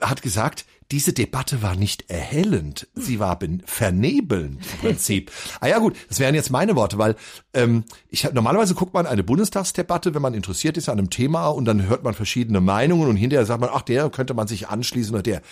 hat 0.00 0.22
gesagt, 0.22 0.64
diese 0.92 1.12
Debatte 1.12 1.62
war 1.62 1.74
nicht 1.74 2.10
erhellend, 2.10 2.86
sie 2.94 3.18
war 3.18 3.38
vernebelnd 3.64 4.60
im 4.74 4.78
Prinzip. 4.80 5.32
ah 5.60 5.66
ja 5.66 5.78
gut, 5.78 5.96
das 6.08 6.20
wären 6.20 6.34
jetzt 6.36 6.50
meine 6.50 6.76
Worte, 6.76 6.96
weil 6.96 7.16
ähm, 7.54 7.84
ich 8.08 8.24
hab- 8.24 8.34
normalerweise 8.34 8.74
guckt 8.74 8.94
man 8.94 9.06
eine 9.06 9.24
Bundestagsdebatte, 9.24 10.14
wenn 10.14 10.22
man 10.22 10.34
interessiert 10.34 10.76
ist 10.76 10.88
an 10.88 10.98
einem 10.98 11.10
Thema 11.10 11.48
und 11.48 11.64
dann 11.64 11.88
hört 11.88 12.04
man 12.04 12.14
verschiedene 12.14 12.60
Meinungen 12.60 13.08
und 13.08 13.16
hinterher 13.16 13.46
sagt 13.46 13.60
man, 13.60 13.70
ach 13.72 13.82
der 13.82 14.10
könnte 14.10 14.34
man 14.34 14.46
sich 14.46 14.68
anschließen 14.68 15.12
oder 15.12 15.22
der. 15.24 15.42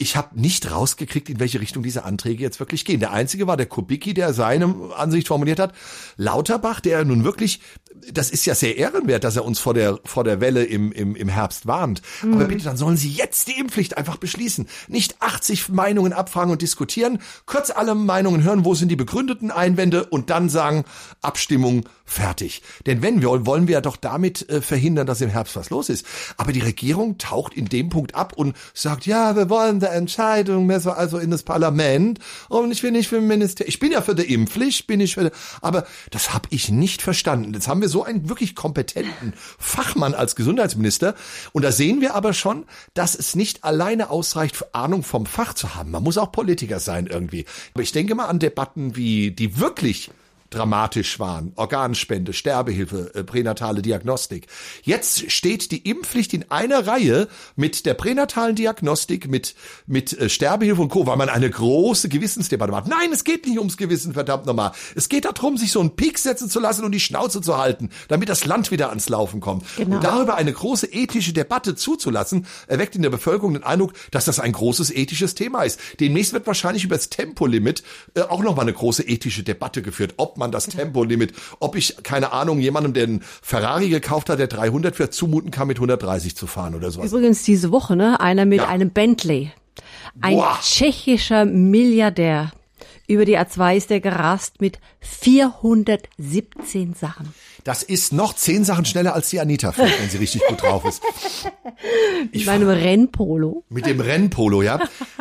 Ich 0.00 0.16
habe 0.16 0.40
nicht 0.40 0.70
rausgekriegt, 0.70 1.28
in 1.28 1.40
welche 1.40 1.60
Richtung 1.60 1.82
diese 1.82 2.04
Anträge 2.04 2.42
jetzt 2.42 2.60
wirklich 2.60 2.84
gehen. 2.84 3.00
Der 3.00 3.12
einzige 3.12 3.48
war 3.48 3.56
der 3.56 3.66
Kubicki, 3.66 4.14
der 4.14 4.32
seine 4.32 4.92
Ansicht 4.96 5.26
formuliert 5.26 5.58
hat. 5.58 5.74
Lauterbach, 6.16 6.78
der 6.78 7.04
nun 7.04 7.24
wirklich, 7.24 7.60
das 8.12 8.30
ist 8.30 8.46
ja 8.46 8.54
sehr 8.54 8.76
ehrenwert, 8.76 9.24
dass 9.24 9.34
er 9.34 9.44
uns 9.44 9.58
vor 9.58 9.74
der, 9.74 9.98
vor 10.04 10.22
der 10.22 10.40
Welle 10.40 10.62
im, 10.62 10.92
im, 10.92 11.16
im 11.16 11.28
Herbst 11.28 11.66
warnt. 11.66 12.00
Aber 12.22 12.44
bitte, 12.44 12.62
dann 12.62 12.76
sollen 12.76 12.96
Sie 12.96 13.10
jetzt 13.10 13.48
die 13.48 13.58
Impfpflicht 13.58 13.98
einfach 13.98 14.18
beschließen. 14.18 14.68
Nicht 14.86 15.20
80 15.20 15.68
Meinungen 15.70 16.12
abfragen 16.12 16.52
und 16.52 16.62
diskutieren, 16.62 17.18
kurz 17.44 17.70
alle 17.70 17.96
Meinungen 17.96 18.44
hören, 18.44 18.64
wo 18.64 18.76
sind 18.76 18.90
die 18.90 18.96
begründeten 18.96 19.50
Einwände 19.50 20.04
und 20.04 20.30
dann 20.30 20.48
sagen, 20.48 20.84
Abstimmung 21.22 21.88
fertig. 22.08 22.62
Denn 22.86 23.02
wenn 23.02 23.20
wir 23.20 23.46
wollen, 23.46 23.68
wir 23.68 23.74
ja 23.74 23.80
doch 23.80 23.96
damit 23.96 24.48
äh, 24.48 24.60
verhindern, 24.60 25.06
dass 25.06 25.20
im 25.20 25.30
Herbst 25.30 25.54
was 25.56 25.70
los 25.70 25.88
ist. 25.88 26.06
Aber 26.36 26.52
die 26.52 26.60
Regierung 26.60 27.18
taucht 27.18 27.54
in 27.54 27.66
dem 27.66 27.90
Punkt 27.90 28.14
ab 28.14 28.32
und 28.34 28.56
sagt, 28.72 29.06
ja, 29.06 29.36
wir 29.36 29.50
wollen 29.50 29.80
der 29.80 29.92
Entscheidung 29.92 30.68
so 30.80 30.90
also 30.90 31.18
in 31.18 31.30
das 31.30 31.42
Parlament 31.42 32.18
und 32.48 32.70
ich 32.70 32.82
bin 32.82 32.94
nicht 32.94 33.08
für 33.08 33.18
ein 33.18 33.26
Ministerium. 33.26 33.68
Ich 33.68 33.78
bin 33.78 33.92
ja 33.92 34.00
für 34.00 34.14
die 34.14 34.32
Impfpflicht, 34.32 34.86
bin 34.86 35.00
ich 35.00 35.14
für 35.14 35.24
die, 35.24 35.30
aber 35.60 35.86
das 36.10 36.32
habe 36.32 36.48
ich 36.50 36.70
nicht 36.70 37.02
verstanden. 37.02 37.52
Jetzt 37.52 37.68
haben 37.68 37.80
wir 37.80 37.88
so 37.88 38.04
einen 38.04 38.28
wirklich 38.28 38.54
kompetenten 38.54 39.34
Fachmann 39.58 40.14
als 40.14 40.34
Gesundheitsminister. 40.36 41.14
Und 41.52 41.62
da 41.62 41.72
sehen 41.72 42.00
wir 42.00 42.14
aber 42.14 42.32
schon, 42.32 42.64
dass 42.94 43.14
es 43.14 43.34
nicht 43.34 43.64
alleine 43.64 44.10
ausreicht, 44.10 44.74
Ahnung 44.74 45.02
vom 45.02 45.26
Fach 45.26 45.54
zu 45.54 45.74
haben. 45.74 45.90
Man 45.90 46.02
muss 46.02 46.18
auch 46.18 46.32
Politiker 46.32 46.80
sein 46.80 47.06
irgendwie. 47.06 47.44
Aber 47.74 47.82
ich 47.82 47.92
denke 47.92 48.14
mal 48.14 48.26
an 48.26 48.38
Debatten 48.38 48.96
wie, 48.96 49.30
die 49.30 49.58
wirklich 49.58 50.10
dramatisch 50.50 51.18
waren. 51.18 51.52
Organspende, 51.56 52.32
Sterbehilfe, 52.32 53.14
äh, 53.14 53.24
pränatale 53.24 53.82
Diagnostik. 53.82 54.46
Jetzt 54.82 55.30
steht 55.30 55.70
die 55.70 55.88
Impfpflicht 55.88 56.32
in 56.32 56.50
einer 56.50 56.86
Reihe 56.86 57.28
mit 57.56 57.84
der 57.84 57.94
pränatalen 57.94 58.56
Diagnostik, 58.56 59.28
mit, 59.28 59.54
mit 59.86 60.18
äh, 60.18 60.28
Sterbehilfe 60.28 60.80
und 60.80 60.88
Co., 60.88 61.06
weil 61.06 61.16
man 61.16 61.28
eine 61.28 61.50
große 61.50 62.08
Gewissensdebatte 62.08 62.72
macht. 62.72 62.88
Nein, 62.88 63.12
es 63.12 63.24
geht 63.24 63.46
nicht 63.46 63.58
ums 63.58 63.76
Gewissen, 63.76 64.14
verdammt 64.14 64.46
nochmal. 64.46 64.72
Es 64.94 65.08
geht 65.08 65.26
darum, 65.26 65.58
sich 65.58 65.70
so 65.70 65.80
einen 65.80 65.96
Peak 65.96 66.18
setzen 66.18 66.48
zu 66.48 66.60
lassen 66.60 66.84
und 66.84 66.92
die 66.92 67.00
Schnauze 67.00 67.42
zu 67.42 67.58
halten, 67.58 67.90
damit 68.08 68.30
das 68.30 68.46
Land 68.46 68.70
wieder 68.70 68.88
ans 68.88 69.08
Laufen 69.10 69.40
kommt. 69.40 69.64
Genau. 69.76 69.96
Und 69.96 70.04
darüber 70.04 70.36
eine 70.36 70.52
große 70.52 70.86
ethische 70.86 71.34
Debatte 71.34 71.74
zuzulassen, 71.74 72.46
erweckt 72.68 72.96
in 72.96 73.02
der 73.02 73.10
Bevölkerung 73.10 73.52
den 73.52 73.64
Eindruck, 73.64 73.92
dass 74.10 74.24
das 74.24 74.40
ein 74.40 74.52
großes 74.52 74.90
ethisches 74.90 75.34
Thema 75.34 75.64
ist. 75.64 75.78
Demnächst 76.00 76.32
wird 76.32 76.46
wahrscheinlich 76.46 76.84
über 76.84 76.96
das 76.96 77.10
Tempolimit 77.10 77.82
äh, 78.14 78.22
auch 78.22 78.42
nochmal 78.42 78.64
eine 78.64 78.72
große 78.72 79.02
ethische 79.02 79.42
Debatte 79.42 79.82
geführt, 79.82 80.14
ob 80.16 80.37
man 80.38 80.50
das 80.52 80.66
Tempolimit, 80.66 81.32
ob 81.60 81.76
ich, 81.76 81.96
keine 82.02 82.32
Ahnung, 82.32 82.58
jemandem, 82.60 82.94
der 82.94 83.04
einen 83.04 83.22
Ferrari 83.42 83.88
gekauft 83.88 84.30
hat, 84.30 84.38
der 84.38 84.46
300 84.46 84.96
fährt, 84.96 85.12
zumuten 85.12 85.50
kann, 85.50 85.68
mit 85.68 85.78
130 85.78 86.34
zu 86.36 86.46
fahren 86.46 86.74
oder 86.74 86.90
sowas. 86.90 87.12
Übrigens 87.12 87.42
diese 87.42 87.70
Woche, 87.72 87.96
ne? 87.96 88.20
Einer 88.20 88.44
mit 88.46 88.58
Ja. 88.60 88.68
einem 88.68 88.90
Bentley. 88.90 89.52
Ein 90.20 90.34
Boah. 90.36 90.58
tschechischer 90.62 91.44
Milliardär. 91.44 92.50
Über 93.06 93.24
die 93.24 93.38
A2 93.38 93.76
ist 93.76 93.90
er 93.90 94.00
gerast 94.00 94.60
mit 94.60 94.78
417 95.00 96.94
Sachen. 96.94 97.32
Das 97.64 97.82
ist 97.82 98.12
noch 98.12 98.34
zehn 98.34 98.64
Sachen 98.64 98.84
schneller 98.84 99.14
als 99.14 99.30
die 99.30 99.40
Anita 99.40 99.72
fährt, 99.72 99.98
wenn 100.00 100.08
sie 100.08 100.18
richtig 100.18 100.42
gut 100.48 100.62
drauf 100.62 100.84
ist. 100.84 101.02
In 102.32 102.44
meinem 102.44 102.68
Rennpolo. 102.68 103.64
Mit 103.68 103.86
dem 103.86 104.00
Rennpolo, 104.00 104.62
ja. 104.62 104.80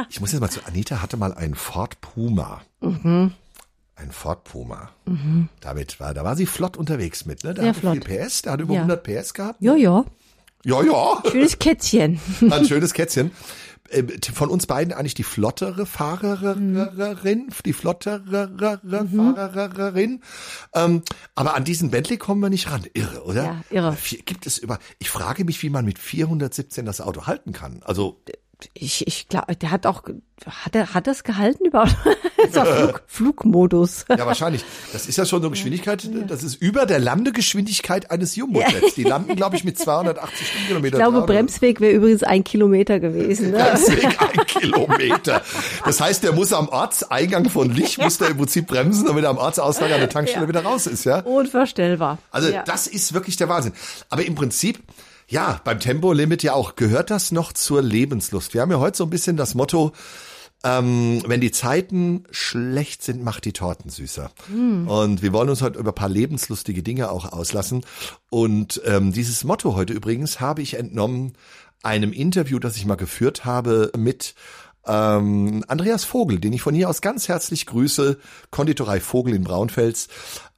Ich 0.09 0.19
muss 0.19 0.31
jetzt 0.31 0.41
mal 0.41 0.49
zu, 0.49 0.59
Anita 0.65 1.01
hatte 1.01 1.17
mal 1.17 1.33
einen 1.33 1.55
Ford 1.55 1.99
Puma. 2.01 2.61
Ein 3.97 4.11
Ford 4.11 4.43
Puma. 4.43 4.91
Damit 5.59 5.99
war, 5.99 6.13
da 6.13 6.23
war 6.23 6.35
sie 6.35 6.45
flott 6.45 6.77
unterwegs 6.77 7.25
mit, 7.25 7.43
ne? 7.43 7.53
Der 7.55 7.63
Sehr 7.63 7.69
hatte 7.71 7.79
flott. 7.79 8.05
viel 8.05 8.19
PS, 8.25 8.43
der 8.43 8.53
hat 8.53 8.61
über 8.61 8.75
Ja. 8.75 8.81
100 8.81 9.03
PS 9.03 9.33
gehabt. 9.33 9.59
Ja, 9.61 9.75
ja. 9.75 10.05
Ja, 10.63 10.83
ja. 10.83 11.21
Schönes 11.31 11.57
Kätzchen. 11.59 12.19
Ein 12.51 12.65
schönes 12.65 12.93
Kätzchen. 12.93 13.31
Äh, 13.89 14.03
Von 14.33 14.49
uns 14.49 14.67
beiden 14.67 14.93
eigentlich 14.93 15.13
die 15.13 15.23
flottere 15.23 15.85
Fahrerin, 15.85 16.75
die 17.65 17.73
flottere 17.73 18.53
Fahrerin. 19.53 20.21
Ähm, 20.73 21.01
aber 21.35 21.55
an 21.55 21.63
diesen 21.63 21.89
Bentley 21.89 22.17
kommen 22.17 22.41
wir 22.41 22.49
nicht 22.49 22.69
ran. 22.69 22.85
Irre, 22.93 23.23
oder? 23.23 23.43
Ja, 23.43 23.61
irre. 23.69 23.93
Vier- 23.93 24.21
Gibt 24.23 24.45
es 24.45 24.57
über, 24.57 24.79
ich 24.99 25.09
frage 25.09 25.45
mich, 25.45 25.61
wie 25.63 25.69
man 25.69 25.85
mit 25.85 25.99
417 25.99 26.85
das 26.85 27.01
Auto 27.01 27.27
halten 27.27 27.53
kann. 27.53 27.81
Also, 27.83 28.21
Ich, 28.73 29.05
ich 29.05 29.27
glaube, 29.27 29.55
der 29.55 29.69
hat 29.69 29.85
auch, 29.85 30.03
hat 30.45 30.75
er, 30.75 30.93
hat 30.95 31.05
das 31.05 31.23
gehalten 31.23 31.65
überhaupt? 31.65 31.95
Auch 32.55 32.65
Flug, 32.65 33.03
Flugmodus. 33.07 34.05
ja, 34.09 34.25
wahrscheinlich. 34.25 34.63
Das 34.93 35.07
ist 35.07 35.17
ja 35.17 35.25
schon 35.25 35.41
so 35.41 35.47
eine 35.47 35.55
Geschwindigkeit, 35.55 36.07
das 36.27 36.43
ist 36.43 36.55
über 36.55 36.85
der 36.85 36.99
Landegeschwindigkeit 36.99 38.09
eines 38.09 38.35
Jumbo-Jets. 38.35 38.95
Die 38.95 39.03
landen, 39.03 39.35
glaube 39.35 39.57
ich, 39.57 39.63
mit 39.63 39.77
280 39.77 40.47
Stundenkilometer. 40.47 40.97
Ich 40.97 41.03
glaube, 41.03 41.25
Bremsweg 41.25 41.81
wäre 41.81 41.93
übrigens 41.93 42.23
ein 42.23 42.43
Kilometer 42.43 42.99
gewesen. 42.99 43.51
Ne? 43.51 43.67
Deswegen 43.73 44.07
ein 44.07 44.45
Kilometer. 44.45 45.41
Das 45.85 45.99
heißt, 45.99 46.23
der 46.23 46.33
muss 46.33 46.53
am 46.53 46.69
Ortseingang 46.69 47.49
von 47.49 47.71
Lich, 47.71 47.97
muss 47.97 48.17
der 48.17 48.29
im 48.29 48.37
Prinzip 48.37 48.67
bremsen, 48.67 49.05
damit 49.05 49.23
er 49.23 49.31
am 49.31 49.37
Ortsausgang 49.37 49.91
an 49.91 49.99
der 49.99 50.09
Tankstelle 50.09 50.47
wieder 50.47 50.63
raus 50.63 50.87
ist, 50.87 51.05
ja? 51.05 51.19
Unvorstellbar. 51.19 52.19
Also 52.31 52.49
ja. 52.49 52.63
das 52.63 52.87
ist 52.87 53.13
wirklich 53.13 53.37
der 53.37 53.49
Wahnsinn. 53.49 53.73
Aber 54.09 54.23
im 54.25 54.35
Prinzip, 54.35 54.79
ja, 55.29 55.59
beim 55.63 55.79
Tempolimit 55.79 56.43
ja 56.43 56.53
auch, 56.53 56.75
gehört 56.75 57.09
das 57.09 57.31
noch 57.31 57.53
zur 57.53 57.81
Lebenslust. 57.81 58.53
Wir 58.53 58.61
haben 58.61 58.71
ja 58.71 58.79
heute 58.79 58.97
so 58.97 59.03
ein 59.03 59.09
bisschen 59.09 59.37
das 59.37 59.55
Motto, 59.55 59.91
ähm, 60.63 61.21
wenn 61.27 61.41
die 61.41 61.51
Zeiten 61.51 62.23
schlecht 62.31 63.03
sind, 63.03 63.23
macht 63.23 63.45
die 63.45 63.53
Torten 63.53 63.89
süßer. 63.89 64.31
Und 64.87 65.21
wir 65.21 65.33
wollen 65.33 65.49
uns 65.49 65.61
heute 65.61 65.79
über 65.79 65.91
ein 65.91 65.95
paar 65.95 66.09
lebenslustige 66.09 66.81
Dinge 66.81 67.11
auch 67.11 67.31
auslassen. 67.31 67.85
Und 68.29 68.81
ähm, 68.85 69.11
dieses 69.11 69.43
Motto 69.43 69.75
heute 69.75 69.93
übrigens 69.93 70.39
habe 70.39 70.61
ich 70.61 70.75
entnommen 70.75 71.33
einem 71.83 72.11
Interview, 72.11 72.57
das 72.57 72.75
ich 72.75 72.85
mal 72.85 72.95
geführt 72.95 73.45
habe 73.45 73.91
mit 73.95 74.33
ähm, 74.87 75.63
Andreas 75.67 76.03
Vogel, 76.03 76.39
den 76.39 76.53
ich 76.53 76.61
von 76.61 76.73
hier 76.73 76.89
aus 76.89 77.01
ganz 77.01 77.27
herzlich 77.27 77.65
grüße, 77.65 78.17
Konditorei 78.51 78.99
Vogel 78.99 79.35
in 79.35 79.43
Braunfels, 79.43 80.07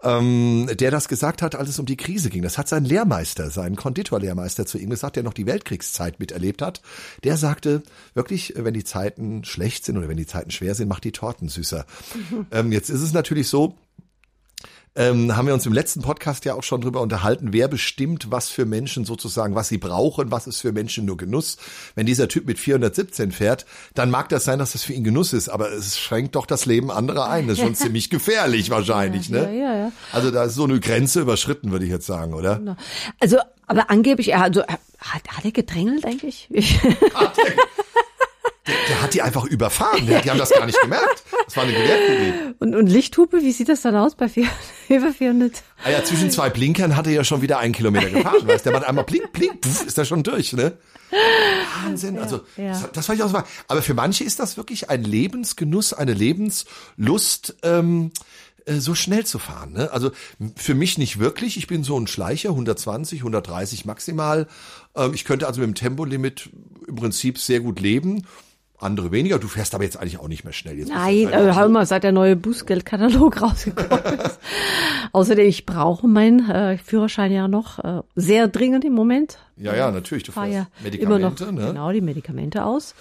ähm, 0.01 0.69
der 0.79 0.91
das 0.91 1.07
gesagt 1.07 1.41
hat, 1.41 1.55
als 1.55 1.69
es 1.69 1.79
um 1.79 1.85
die 1.85 1.97
Krise 1.97 2.29
ging. 2.29 2.41
Das 2.41 2.57
hat 2.57 2.67
sein 2.69 2.85
Lehrmeister, 2.85 3.49
sein 3.49 3.75
Konditorlehrmeister 3.75 4.65
zu 4.65 4.77
ihm 4.77 4.89
gesagt, 4.89 5.15
der 5.15 5.23
noch 5.23 5.33
die 5.33 5.45
Weltkriegszeit 5.45 6.19
miterlebt 6.19 6.61
hat. 6.61 6.81
Der 7.23 7.37
sagte 7.37 7.83
wirklich, 8.13 8.53
wenn 8.55 8.73
die 8.73 8.83
Zeiten 8.83 9.43
schlecht 9.43 9.85
sind 9.85 9.97
oder 9.97 10.07
wenn 10.07 10.17
die 10.17 10.27
Zeiten 10.27 10.51
schwer 10.51 10.75
sind, 10.75 10.87
macht 10.87 11.03
die 11.03 11.11
Torten 11.11 11.49
süßer. 11.49 11.85
ähm, 12.51 12.71
jetzt 12.71 12.89
ist 12.89 13.01
es 13.01 13.13
natürlich 13.13 13.49
so, 13.49 13.75
ähm, 14.95 15.35
haben 15.35 15.47
wir 15.47 15.53
uns 15.53 15.65
im 15.65 15.73
letzten 15.73 16.01
Podcast 16.01 16.45
ja 16.45 16.55
auch 16.55 16.63
schon 16.63 16.81
drüber 16.81 17.01
unterhalten, 17.01 17.53
wer 17.53 17.67
bestimmt, 17.67 18.31
was 18.31 18.49
für 18.49 18.65
Menschen 18.65 19.05
sozusagen, 19.05 19.55
was 19.55 19.67
sie 19.67 19.77
brauchen, 19.77 20.31
was 20.31 20.47
ist 20.47 20.61
für 20.61 20.71
Menschen 20.71 21.05
nur 21.05 21.17
Genuss. 21.17 21.57
Wenn 21.95 22.05
dieser 22.05 22.27
Typ 22.27 22.45
mit 22.45 22.59
417 22.59 23.31
fährt, 23.31 23.65
dann 23.93 24.09
mag 24.09 24.29
das 24.29 24.43
sein, 24.43 24.59
dass 24.59 24.73
das 24.73 24.83
für 24.83 24.93
ihn 24.93 25.03
Genuss 25.03 25.33
ist, 25.33 25.49
aber 25.49 25.71
es 25.71 25.97
schränkt 25.97 26.35
doch 26.35 26.45
das 26.45 26.65
Leben 26.65 26.91
anderer 26.91 27.29
ein. 27.29 27.47
Das 27.47 27.57
ist 27.57 27.63
schon 27.63 27.75
ziemlich 27.75 28.09
gefährlich 28.09 28.69
wahrscheinlich, 28.69 29.29
Ja, 29.29 29.41
ne? 29.43 29.59
ja, 29.59 29.75
ja. 29.75 29.91
Also 30.11 30.31
da 30.31 30.43
ist 30.45 30.55
so 30.55 30.63
eine 30.65 30.79
Grenze 30.79 31.21
überschritten, 31.21 31.71
würde 31.71 31.85
ich 31.85 31.91
jetzt 31.91 32.05
sagen, 32.07 32.33
oder? 32.33 32.77
Also, 33.19 33.37
aber 33.67 33.89
angeblich, 33.89 34.29
er, 34.31 34.41
also, 34.43 34.63
hat, 34.63 34.81
hat 35.29 35.45
er 35.45 35.51
gedrängelt 35.51 36.05
eigentlich? 36.05 36.49
Ich, 36.53 36.79
Der 38.87 39.01
hat 39.01 39.13
die 39.13 39.21
einfach 39.21 39.45
überfahren. 39.45 40.05
Die, 40.05 40.21
die 40.21 40.29
haben 40.29 40.37
das 40.37 40.51
gar 40.51 40.65
nicht 40.65 40.79
gemerkt. 40.81 41.23
Das 41.45 41.57
war 41.57 41.63
eine 41.63 41.73
Gewehrkugel. 41.73 42.55
und, 42.59 42.75
und 42.75 42.87
Lichthupe, 42.87 43.41
wie 43.41 43.51
sieht 43.51 43.69
das 43.69 43.81
dann 43.81 43.95
aus 43.95 44.15
bei 44.15 44.29
vier, 44.29 44.47
über 44.89 45.11
400? 45.11 45.63
Ah 45.83 45.91
ja, 45.91 46.03
zwischen 46.03 46.31
zwei 46.31 46.49
Blinkern 46.49 46.95
hat 46.95 47.07
er 47.07 47.13
ja 47.13 47.23
schon 47.23 47.41
wieder 47.41 47.59
einen 47.59 47.73
Kilometer 47.73 48.09
gefahren. 48.09 48.47
Weißt 48.47 48.65
du, 48.65 48.69
der 48.69 48.79
macht 48.79 48.89
einmal 48.89 49.05
blink, 49.05 49.31
blink, 49.31 49.65
pf, 49.65 49.85
ist 49.85 49.97
er 49.97 50.05
schon 50.05 50.23
durch, 50.23 50.53
ne? 50.53 50.77
Wahnsinn. 51.83 52.19
Also, 52.19 52.41
ja. 52.55 52.69
das, 52.69 52.91
das 52.93 53.09
war 53.09 53.15
ich 53.15 53.23
auch 53.23 53.29
so. 53.29 53.41
Aber 53.67 53.81
für 53.81 53.93
manche 53.93 54.23
ist 54.23 54.39
das 54.39 54.57
wirklich 54.57 54.89
ein 54.89 55.03
Lebensgenuss, 55.03 55.93
eine 55.93 56.13
Lebenslust, 56.13 57.55
ähm, 57.63 58.11
äh, 58.65 58.79
so 58.79 58.95
schnell 58.95 59.25
zu 59.25 59.39
fahren. 59.39 59.73
Ne? 59.73 59.91
Also 59.91 60.11
für 60.55 60.75
mich 60.75 60.97
nicht 60.97 61.19
wirklich. 61.19 61.57
Ich 61.57 61.67
bin 61.67 61.83
so 61.83 61.99
ein 61.99 62.07
Schleicher, 62.07 62.49
120, 62.49 63.19
130 63.21 63.85
maximal. 63.85 64.47
Ähm, 64.95 65.13
ich 65.13 65.25
könnte 65.25 65.47
also 65.47 65.61
mit 65.61 65.67
dem 65.67 65.75
Tempolimit 65.75 66.49
im 66.87 66.95
Prinzip 66.95 67.39
sehr 67.39 67.59
gut 67.59 67.79
leben. 67.79 68.25
Andere 68.79 69.11
weniger. 69.11 69.39
Du 69.39 69.47
fährst 69.47 69.75
aber 69.75 69.83
jetzt 69.83 69.97
eigentlich 69.97 70.19
auch 70.19 70.27
nicht 70.27 70.43
mehr 70.45 70.53
schnell. 70.53 70.77
Jetzt 70.77 70.89
Nein, 70.89 71.27
äh, 71.27 71.53
hör 71.53 71.67
mal, 71.67 71.85
seit 71.85 72.03
der 72.03 72.13
neue 72.13 72.35
Bußgeldkatalog 72.35 73.41
rausgekommen 73.41 74.19
ist. 74.19 74.39
Außerdem, 75.11 75.47
ich 75.47 75.65
brauche 75.65 76.07
meinen 76.07 76.49
äh, 76.49 76.77
Führerschein 76.77 77.31
ja 77.31 77.47
noch 77.47 77.79
äh, 77.79 78.01
sehr 78.15 78.47
dringend 78.47 78.85
im 78.85 78.93
Moment. 78.93 79.39
Ja, 79.57 79.75
ja, 79.75 79.91
natürlich. 79.91 80.23
Du 80.23 80.31
fährst 80.31 80.53
ja 80.53 80.67
immer 80.83 81.19
noch 81.19 81.31
Medikamente, 81.31 81.53
ne? 81.53 81.67
genau 81.67 81.91
die 81.91 82.01
Medikamente 82.01 82.63
aus. 82.63 82.95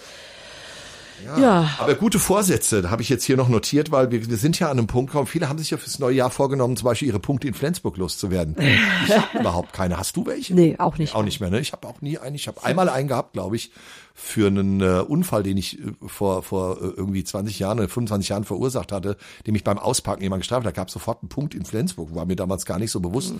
Ja. 1.25 1.37
Ja. 1.37 1.69
Aber 1.79 1.95
gute 1.95 2.19
Vorsätze, 2.19 2.81
da 2.81 2.89
habe 2.89 3.01
ich 3.01 3.09
jetzt 3.09 3.23
hier 3.23 3.37
noch 3.37 3.49
notiert, 3.49 3.91
weil 3.91 4.11
wir, 4.11 4.29
wir 4.29 4.37
sind 4.37 4.59
ja 4.59 4.69
an 4.69 4.77
einem 4.77 4.87
Punkt 4.87 5.11
gekommen. 5.11 5.27
Viele 5.27 5.49
haben 5.49 5.59
sich 5.59 5.69
ja 5.69 5.77
fürs 5.77 5.99
neue 5.99 6.15
Jahr 6.15 6.29
vorgenommen, 6.29 6.77
zum 6.77 6.85
Beispiel 6.85 7.07
ihre 7.07 7.19
Punkte 7.19 7.47
in 7.47 7.53
Flensburg 7.53 7.97
loszuwerden. 7.97 8.55
Ich 9.05 9.15
habe 9.15 9.39
überhaupt 9.39 9.73
keine. 9.73 9.97
Hast 9.97 10.15
du 10.15 10.25
welche? 10.25 10.53
Nee, 10.53 10.75
auch 10.77 10.97
nicht. 10.97 11.15
Auch 11.15 11.23
nicht 11.23 11.39
mehr, 11.39 11.49
ne? 11.49 11.59
Ich 11.59 11.71
habe 11.71 11.87
auch 11.87 12.01
nie 12.01 12.17
einen. 12.17 12.35
Ich 12.35 12.47
habe 12.47 12.63
einmal 12.63 12.89
einen 12.89 13.07
gehabt, 13.07 13.33
glaube 13.33 13.55
ich, 13.55 13.71
für 14.21 14.47
einen 14.47 14.81
äh, 14.81 14.99
Unfall, 15.07 15.43
den 15.43 15.55
ich 15.57 15.79
äh, 15.79 15.91
vor 16.05 16.43
vor 16.43 16.77
äh, 16.81 16.85
irgendwie 16.97 17.23
20 17.23 17.57
Jahren 17.57 17.79
oder 17.79 17.87
25 17.87 18.29
Jahren 18.29 18.43
verursacht 18.43 18.91
hatte, 18.91 19.15
dem 19.47 19.55
ich 19.55 19.63
beim 19.63 19.77
Ausparken 19.77 20.21
jemand 20.21 20.41
gestraft 20.41 20.65
hat. 20.65 20.75
Da 20.75 20.75
gab 20.75 20.89
es 20.89 20.93
sofort 20.93 21.23
einen 21.23 21.29
Punkt 21.29 21.55
in 21.55 21.65
Flensburg, 21.65 22.13
war 22.13 22.25
mir 22.25 22.35
damals 22.35 22.65
gar 22.65 22.79
nicht 22.79 22.91
so 22.91 22.99
bewusst. 22.99 23.33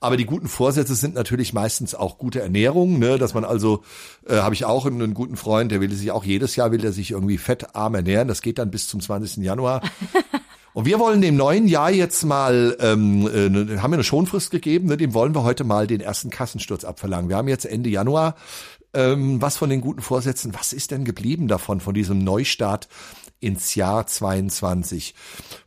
Aber 0.00 0.16
die 0.16 0.24
guten 0.24 0.48
Vorsätze 0.48 0.94
sind 0.94 1.14
natürlich 1.14 1.52
meistens 1.52 1.94
auch 1.94 2.16
gute 2.16 2.40
Ernährung, 2.40 2.98
ne? 2.98 3.18
Dass 3.18 3.34
man 3.34 3.44
also, 3.44 3.82
äh, 4.26 4.36
habe 4.36 4.54
ich 4.54 4.64
auch 4.64 4.86
einen, 4.86 5.02
einen 5.02 5.14
guten 5.14 5.36
Freund, 5.36 5.70
der 5.70 5.80
will 5.80 5.92
sich 5.92 6.10
auch 6.10 6.24
jedes 6.24 6.56
Jahr 6.56 6.72
will 6.72 6.84
er 6.84 6.92
sich 6.92 7.10
irgendwie 7.10 7.38
fettarm 7.38 7.94
ernähren. 7.94 8.26
Das 8.26 8.40
geht 8.40 8.58
dann 8.58 8.70
bis 8.70 8.88
zum 8.88 9.00
20. 9.00 9.44
Januar. 9.44 9.82
Und 10.74 10.86
wir 10.86 10.98
wollen 10.98 11.20
dem 11.20 11.36
neuen 11.36 11.68
Jahr 11.68 11.90
jetzt 11.90 12.24
mal, 12.24 12.76
ähm, 12.80 13.28
äh, 13.28 13.50
ne- 13.50 13.82
haben 13.82 13.90
wir 13.90 13.96
eine 13.96 14.04
Schonfrist 14.04 14.50
gegeben, 14.50 14.86
ne, 14.88 14.96
dem 14.96 15.12
wollen 15.12 15.34
wir 15.34 15.42
heute 15.42 15.64
mal 15.64 15.86
den 15.86 16.00
ersten 16.00 16.30
Kassensturz 16.30 16.84
abverlangen. 16.84 17.28
Wir 17.28 17.36
haben 17.36 17.48
jetzt 17.48 17.66
Ende 17.66 17.90
Januar. 17.90 18.36
Ähm, 18.94 19.40
was 19.40 19.56
von 19.56 19.70
den 19.70 19.80
guten 19.80 20.02
Vorsätzen, 20.02 20.52
was 20.54 20.72
ist 20.72 20.90
denn 20.90 21.04
geblieben 21.04 21.48
davon, 21.48 21.80
von 21.80 21.94
diesem 21.94 22.22
Neustart 22.22 22.88
ins 23.40 23.74
Jahr 23.74 24.06
22? 24.06 25.14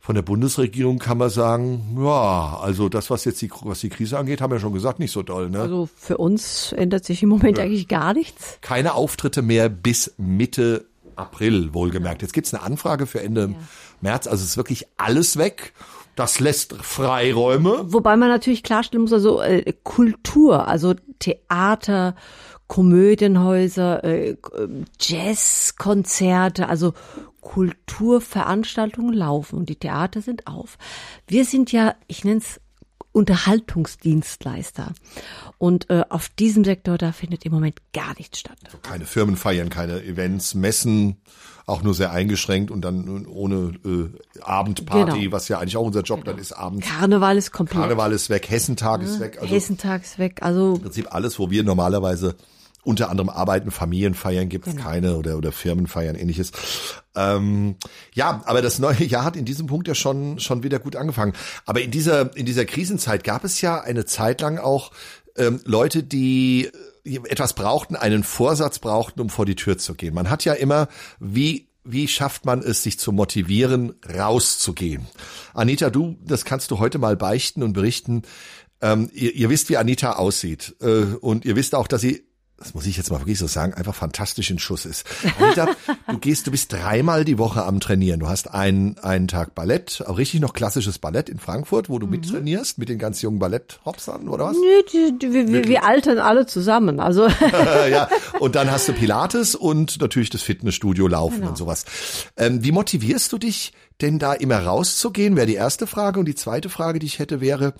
Von 0.00 0.14
der 0.14 0.22
Bundesregierung 0.22 0.98
kann 0.98 1.18
man 1.18 1.30
sagen, 1.30 1.98
ja, 2.00 2.58
also 2.60 2.88
das, 2.88 3.10
was 3.10 3.24
jetzt 3.24 3.42
die, 3.42 3.50
was 3.62 3.80
die 3.80 3.88
Krise 3.88 4.16
angeht, 4.18 4.40
haben 4.40 4.52
wir 4.52 4.60
schon 4.60 4.72
gesagt, 4.72 5.00
nicht 5.00 5.12
so 5.12 5.22
doll. 5.22 5.50
Ne? 5.50 5.60
Also 5.60 5.88
für 5.96 6.18
uns 6.18 6.72
ändert 6.72 7.04
sich 7.04 7.22
im 7.22 7.28
Moment 7.28 7.58
eigentlich 7.58 7.88
gar 7.88 8.14
nichts. 8.14 8.58
keine 8.60 8.94
Auftritte 8.94 9.42
mehr 9.42 9.68
bis 9.68 10.14
Mitte 10.18 10.86
April, 11.16 11.74
wohlgemerkt. 11.74 12.22
Jetzt 12.22 12.32
gibt's 12.32 12.54
eine 12.54 12.62
Anfrage 12.62 13.06
für 13.06 13.22
Ende 13.22 13.54
März, 14.00 14.26
also 14.26 14.44
ist 14.44 14.56
wirklich 14.56 14.86
alles 14.96 15.36
weg. 15.36 15.72
Das 16.16 16.40
lässt 16.40 16.72
Freiräume. 16.72 17.92
Wobei 17.92 18.16
man 18.16 18.28
natürlich 18.28 18.62
klarstellen 18.62 19.02
muss, 19.02 19.12
also 19.12 19.40
äh, 19.40 19.72
Kultur, 19.84 20.66
also 20.66 20.94
Theater, 21.18 22.16
Komödienhäuser, 22.66 24.02
äh, 24.02 24.36
Jazzkonzerte, 24.98 26.68
also 26.68 26.94
Kulturveranstaltungen 27.42 29.14
laufen 29.14 29.58
und 29.58 29.68
die 29.68 29.76
Theater 29.76 30.20
sind 30.20 30.46
auf. 30.46 30.78
Wir 31.28 31.44
sind 31.44 31.70
ja, 31.70 31.94
ich 32.08 32.24
nenne 32.24 32.38
es 32.38 32.60
Unterhaltungsdienstleister. 33.12 34.92
Und 35.58 35.88
äh, 35.88 36.04
auf 36.10 36.28
diesem 36.28 36.64
Sektor, 36.64 36.98
da 36.98 37.12
findet 37.12 37.44
im 37.46 37.52
Moment 37.52 37.76
gar 37.94 38.14
nichts 38.18 38.40
statt. 38.40 38.58
Keine 38.82 39.06
Firmen 39.06 39.36
feiern, 39.36 39.70
keine 39.70 40.02
Events, 40.02 40.54
Messen, 40.54 41.16
auch 41.64 41.82
nur 41.82 41.94
sehr 41.94 42.12
eingeschränkt 42.12 42.70
und 42.70 42.82
dann 42.82 43.26
ohne 43.26 43.72
äh, 43.84 44.40
Abendparty, 44.42 45.20
Genau. 45.20 45.32
was 45.32 45.48
ja 45.48 45.58
eigentlich 45.58 45.76
auch 45.76 45.86
unser 45.86 46.02
Job 46.02 46.24
dann 46.24 46.38
ist, 46.38 46.52
abends. 46.52 46.86
Karneval 46.86 47.36
ist 47.38 47.52
komplett. 47.52 47.80
Karneval 47.80 48.12
ist 48.12 48.28
weg, 48.30 48.48
Hessentag 48.50 49.02
ist 49.02 49.18
weg. 49.18 49.38
Also 49.40 49.52
Hessentag 49.54 50.02
ist 50.02 50.18
weg. 50.18 50.42
Also 50.42 50.74
im 50.76 50.82
Prinzip 50.82 51.12
alles, 51.14 51.38
wo 51.38 51.50
wir 51.50 51.64
normalerweise 51.64 52.36
unter 52.84 53.10
anderem 53.10 53.30
arbeiten, 53.30 53.72
Familienfeiern 53.72 54.48
gibt's 54.48 54.70
Genau. 54.70 54.82
keine 54.84 55.16
oder, 55.16 55.36
oder 55.38 55.50
Firmenfeiern, 55.50 56.14
ähnliches. 56.14 56.52
Ähm, 57.16 57.74
ja, 58.14 58.42
aber 58.44 58.62
das 58.62 58.78
neue 58.78 59.02
Jahr 59.04 59.24
hat 59.24 59.34
in 59.36 59.44
diesem 59.44 59.66
Punkt 59.66 59.88
ja 59.88 59.94
schon, 59.96 60.38
schon 60.38 60.62
wieder 60.62 60.78
gut 60.78 60.94
angefangen. 60.94 61.32
Aber 61.64 61.80
in 61.80 61.90
dieser, 61.90 62.36
in 62.36 62.46
dieser 62.46 62.64
Krisenzeit 62.64 63.24
gab 63.24 63.42
es 63.42 63.60
ja 63.60 63.80
eine 63.80 64.04
Zeit 64.04 64.40
lang 64.40 64.58
auch 64.58 64.92
ähm, 65.36 65.60
Leute, 65.64 66.02
die 66.02 66.70
äh, 67.04 67.16
etwas 67.28 67.54
brauchten, 67.54 67.96
einen 67.96 68.24
Vorsatz 68.24 68.78
brauchten, 68.78 69.20
um 69.20 69.30
vor 69.30 69.46
die 69.46 69.56
Tür 69.56 69.78
zu 69.78 69.94
gehen. 69.94 70.14
Man 70.14 70.30
hat 70.30 70.44
ja 70.44 70.54
immer, 70.54 70.88
wie 71.20 71.68
wie 71.88 72.08
schafft 72.08 72.44
man 72.44 72.62
es, 72.62 72.82
sich 72.82 72.98
zu 72.98 73.12
motivieren, 73.12 73.94
rauszugehen? 74.12 75.06
Anita, 75.54 75.88
du, 75.88 76.16
das 76.24 76.44
kannst 76.44 76.70
du 76.72 76.80
heute 76.80 76.98
mal 76.98 77.16
beichten 77.16 77.62
und 77.62 77.74
berichten. 77.74 78.22
Ähm, 78.80 79.08
ihr, 79.14 79.34
ihr 79.34 79.48
wisst, 79.50 79.68
wie 79.68 79.76
Anita 79.76 80.14
aussieht. 80.14 80.74
Äh, 80.80 81.14
und 81.20 81.44
ihr 81.44 81.56
wisst 81.56 81.74
auch, 81.74 81.86
dass 81.86 82.00
sie 82.00 82.25
das 82.58 82.72
muss 82.72 82.86
ich 82.86 82.96
jetzt 82.96 83.10
mal 83.10 83.20
wirklich 83.20 83.38
so 83.38 83.46
sagen, 83.46 83.74
einfach 83.74 83.94
fantastisch 83.94 84.50
in 84.50 84.58
Schuss 84.58 84.86
ist. 84.86 85.04
Anita, 85.38 85.68
du 86.08 86.18
gehst, 86.18 86.46
du 86.46 86.50
bist 86.50 86.72
dreimal 86.72 87.26
die 87.26 87.36
Woche 87.36 87.64
am 87.64 87.80
Trainieren. 87.80 88.20
Du 88.20 88.28
hast 88.28 88.52
einen, 88.52 88.96
einen 88.98 89.28
Tag 89.28 89.54
Ballett, 89.54 90.02
auch 90.06 90.16
richtig 90.16 90.40
noch 90.40 90.54
klassisches 90.54 90.98
Ballett 90.98 91.28
in 91.28 91.38
Frankfurt, 91.38 91.90
wo 91.90 91.98
du 91.98 92.06
mittrainierst 92.06 92.78
mit 92.78 92.88
den 92.88 92.98
ganz 92.98 93.20
jungen 93.20 93.38
Ballett-Hopsern 93.38 94.28
oder 94.28 94.46
was? 94.46 94.56
nö, 94.56 94.82
die, 94.90 95.18
die, 95.18 95.32
wir, 95.34 95.48
wir, 95.48 95.64
wir 95.64 95.84
altern 95.84 96.18
alle 96.18 96.46
zusammen. 96.46 96.98
Also 96.98 97.28
ja, 97.90 98.08
und 98.40 98.54
dann 98.54 98.70
hast 98.70 98.88
du 98.88 98.94
Pilates 98.94 99.54
und 99.54 100.00
natürlich 100.00 100.30
das 100.30 100.40
Fitnessstudio 100.40 101.08
laufen 101.08 101.44
und 101.44 101.58
sowas. 101.58 101.84
Ähm, 102.38 102.64
wie 102.64 102.72
motivierst 102.72 103.30
du 103.32 103.38
dich 103.38 103.74
denn 104.00 104.18
da 104.18 104.32
immer 104.32 104.58
rauszugehen? 104.58 105.36
Wäre 105.36 105.46
die 105.46 105.54
erste 105.54 105.86
Frage. 105.86 106.20
Und 106.20 106.26
die 106.26 106.34
zweite 106.34 106.68
Frage, 106.68 106.98
die 106.98 107.06
ich 107.06 107.18
hätte, 107.18 107.40
wäre, 107.40 107.74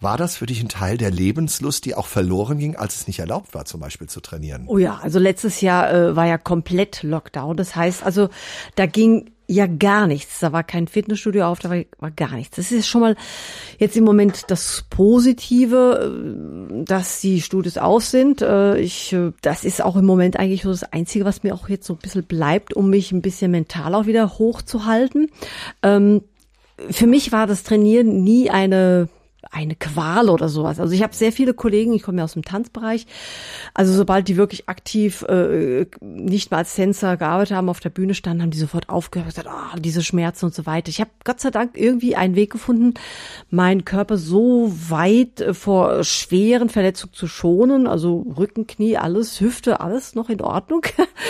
war 0.00 0.18
das 0.18 0.36
für 0.36 0.46
dich 0.46 0.62
ein 0.62 0.68
Teil 0.68 0.98
der 0.98 1.10
Lebenslust, 1.10 1.84
die 1.86 1.94
auch 1.94 2.06
verloren 2.06 2.58
ging, 2.58 2.76
als 2.76 2.96
es 2.96 3.06
nicht 3.06 3.18
erlaubt 3.18 3.54
war, 3.54 3.64
zum 3.64 3.80
Beispiel 3.80 4.08
zu 4.08 4.20
trainieren? 4.20 4.64
Oh 4.66 4.78
ja, 4.78 4.98
also 5.02 5.18
letztes 5.18 5.60
Jahr 5.62 5.92
äh, 5.92 6.16
war 6.16 6.26
ja 6.26 6.36
komplett 6.36 7.02
Lockdown. 7.02 7.56
Das 7.56 7.74
heißt 7.74 8.04
also, 8.04 8.28
da 8.74 8.86
ging 8.86 9.30
ja 9.48 9.66
gar 9.66 10.06
nichts. 10.06 10.40
Da 10.40 10.52
war 10.52 10.64
kein 10.64 10.88
Fitnessstudio 10.88 11.46
auf, 11.46 11.60
da 11.60 11.70
war, 11.70 11.82
war 11.98 12.10
gar 12.10 12.32
nichts. 12.32 12.56
Das 12.56 12.72
ist 12.72 12.86
schon 12.86 13.00
mal 13.00 13.16
jetzt 13.78 13.96
im 13.96 14.04
Moment 14.04 14.44
das 14.48 14.84
Positive, 14.90 16.82
äh, 16.82 16.84
dass 16.84 17.20
die 17.20 17.40
Studios 17.40 17.78
auf 17.78 18.04
sind. 18.04 18.42
Äh, 18.42 18.78
Ich, 18.80 19.14
äh, 19.14 19.32
das 19.40 19.64
ist 19.64 19.82
auch 19.82 19.96
im 19.96 20.04
Moment 20.04 20.38
eigentlich 20.38 20.62
so 20.62 20.70
das 20.70 20.84
Einzige, 20.92 21.24
was 21.24 21.42
mir 21.42 21.54
auch 21.54 21.70
jetzt 21.70 21.86
so 21.86 21.94
ein 21.94 22.00
bisschen 22.00 22.24
bleibt, 22.24 22.74
um 22.74 22.90
mich 22.90 23.12
ein 23.12 23.22
bisschen 23.22 23.50
mental 23.50 23.94
auch 23.94 24.04
wieder 24.06 24.38
hochzuhalten. 24.38 25.30
Ähm, 25.82 26.22
für 26.90 27.06
mich 27.06 27.32
war 27.32 27.46
das 27.46 27.62
Trainieren 27.62 28.22
nie 28.22 28.50
eine 28.50 29.08
eine 29.50 29.74
Qual 29.74 30.28
oder 30.28 30.48
sowas. 30.48 30.80
Also 30.80 30.92
ich 30.92 31.02
habe 31.02 31.14
sehr 31.14 31.32
viele 31.32 31.54
Kollegen, 31.54 31.92
ich 31.92 32.02
komme 32.02 32.18
ja 32.18 32.24
aus 32.24 32.34
dem 32.34 32.44
Tanzbereich, 32.44 33.06
also 33.74 33.92
sobald 33.92 34.28
die 34.28 34.36
wirklich 34.36 34.68
aktiv 34.68 35.22
äh, 35.22 35.86
nicht 36.00 36.50
mal 36.50 36.58
als 36.58 36.74
Tänzer 36.74 37.16
gearbeitet 37.16 37.56
haben, 37.56 37.68
auf 37.68 37.80
der 37.80 37.90
Bühne 37.90 38.14
standen, 38.14 38.42
haben 38.42 38.50
die 38.50 38.58
sofort 38.58 38.88
aufgehört, 38.88 39.30
gesagt, 39.30 39.48
ah, 39.48 39.74
diese 39.78 40.02
Schmerzen 40.02 40.46
und 40.46 40.54
so 40.54 40.66
weiter. 40.66 40.88
Ich 40.88 41.00
habe 41.00 41.10
Gott 41.24 41.40
sei 41.40 41.50
Dank 41.50 41.72
irgendwie 41.74 42.16
einen 42.16 42.34
Weg 42.36 42.50
gefunden, 42.50 42.94
meinen 43.50 43.84
Körper 43.84 44.16
so 44.16 44.72
weit 44.88 45.40
äh, 45.40 45.54
vor 45.54 46.04
schweren 46.04 46.68
Verletzungen 46.68 47.12
zu 47.12 47.26
schonen, 47.26 47.86
also 47.86 48.26
Rücken, 48.36 48.66
Knie, 48.66 48.96
alles, 48.96 49.40
Hüfte, 49.40 49.80
alles 49.80 50.14
noch 50.14 50.28
in 50.28 50.40
Ordnung. 50.40 50.82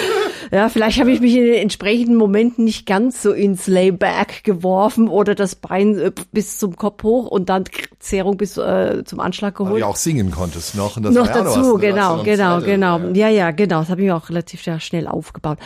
ja, 0.51 0.69
vielleicht 0.69 1.01
habe 1.01 1.11
ich 1.11 1.21
mich 1.21 1.35
in 1.37 1.45
den 1.45 1.55
entsprechenden 1.55 2.17
Momenten 2.17 2.65
nicht 2.65 2.87
ganz 2.87 3.23
so 3.23 3.33
ins 3.33 3.67
Layback 3.67 4.45
geworfen 4.45 5.09
oder 5.09 5.35
das 5.35 5.55
Bein 5.55 5.99
äh, 5.99 6.13
bis 6.33 6.59
zum 6.59 6.77
Kopf 6.77 7.03
hoch 7.03 7.27
und 7.27 7.49
dann 7.49 7.65
Zerrung 8.07 8.37
bis 8.37 8.57
äh, 8.57 9.03
zum 9.05 9.21
Anschlag 9.21 9.55
Weil 9.55 9.65
du 9.65 9.65
geholt. 9.65 9.81
ja 9.81 9.87
auch 9.87 9.97
singen 9.97 10.31
konntest 10.31 10.75
noch. 10.75 10.99
Noch 10.99 11.27
dazu, 11.27 11.77
ne? 11.77 11.81
Genau, 11.81 12.23
genau, 12.23 12.59
zweite, 12.59 12.67
genau. 12.67 12.99
ja. 13.15 13.29
Ja, 13.29 13.51
genau. 13.51 13.81
Das 13.81 13.91
habe 13.91 14.01
ich 14.01 14.07
mir 14.07 14.17
auch 14.17 14.29
relativ 14.29 14.63
schnell 14.79 15.07
aufgebaut. 15.07 15.59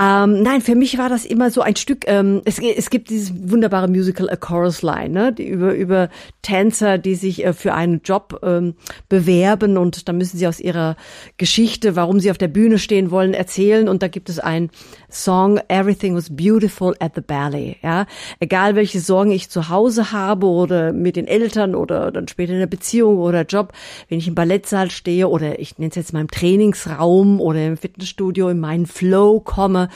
Ähm, 0.00 0.42
nein, 0.42 0.60
für 0.60 0.74
mich 0.74 0.98
war 0.98 1.08
das 1.08 1.24
immer 1.24 1.50
so 1.50 1.60
ein 1.60 1.76
Stück. 1.76 2.04
Ähm, 2.08 2.42
es, 2.44 2.58
es 2.58 2.90
gibt 2.90 3.10
dieses 3.10 3.32
wunderbare 3.50 3.88
Musical 3.88 4.28
A 4.30 4.36
Chorus 4.36 4.82
Line, 4.82 5.10
ne, 5.10 5.32
die 5.32 5.46
über 5.46 5.74
über 5.74 6.08
Tänzer, 6.42 6.98
die 6.98 7.14
sich 7.14 7.44
äh, 7.44 7.52
für 7.52 7.74
einen 7.74 8.00
Job 8.02 8.40
ähm, 8.42 8.74
bewerben 9.08 9.76
und 9.76 10.08
da 10.08 10.12
müssen 10.12 10.38
sie 10.38 10.46
aus 10.46 10.60
ihrer 10.60 10.96
Geschichte, 11.36 11.96
warum 11.96 12.20
sie 12.20 12.30
auf 12.30 12.38
der 12.38 12.48
Bühne 12.48 12.78
stehen 12.78 13.10
wollen, 13.10 13.34
erzählen. 13.34 13.88
Und 13.88 14.02
da 14.02 14.08
gibt 14.08 14.28
es 14.28 14.38
ein 14.38 14.70
Song 15.12 15.60
Everything 15.68 16.14
was 16.14 16.34
beautiful 16.34 16.94
at 17.00 17.12
the 17.14 17.20
ballet. 17.20 17.76
Ja, 17.82 18.06
egal 18.40 18.74
welche 18.74 19.00
Sorgen 19.00 19.30
ich 19.30 19.50
zu 19.50 19.68
Hause 19.68 20.12
habe 20.12 20.46
oder 20.46 20.92
mit 20.92 21.16
den 21.16 21.26
Eltern 21.26 21.74
oder 21.74 22.10
dann 22.10 22.28
später 22.28 22.52
in 22.52 22.58
der 22.58 22.66
Beziehung 22.66 23.18
oder 23.18 23.42
Job, 23.42 23.72
wenn 24.08 24.18
ich 24.18 24.28
im 24.28 24.34
Ballettsaal 24.34 24.90
stehe 24.90 25.28
oder 25.28 25.58
ich 25.58 25.78
nenne 25.78 25.90
es 25.90 25.96
jetzt 25.96 26.12
mal 26.12 26.20
im 26.20 26.30
Trainingsraum 26.30 27.40
oder 27.40 27.66
im 27.66 27.76
Fitnessstudio 27.76 28.48
in 28.48 28.60
meinen 28.60 28.86
Flow 28.86 29.40
komme, 29.40 29.88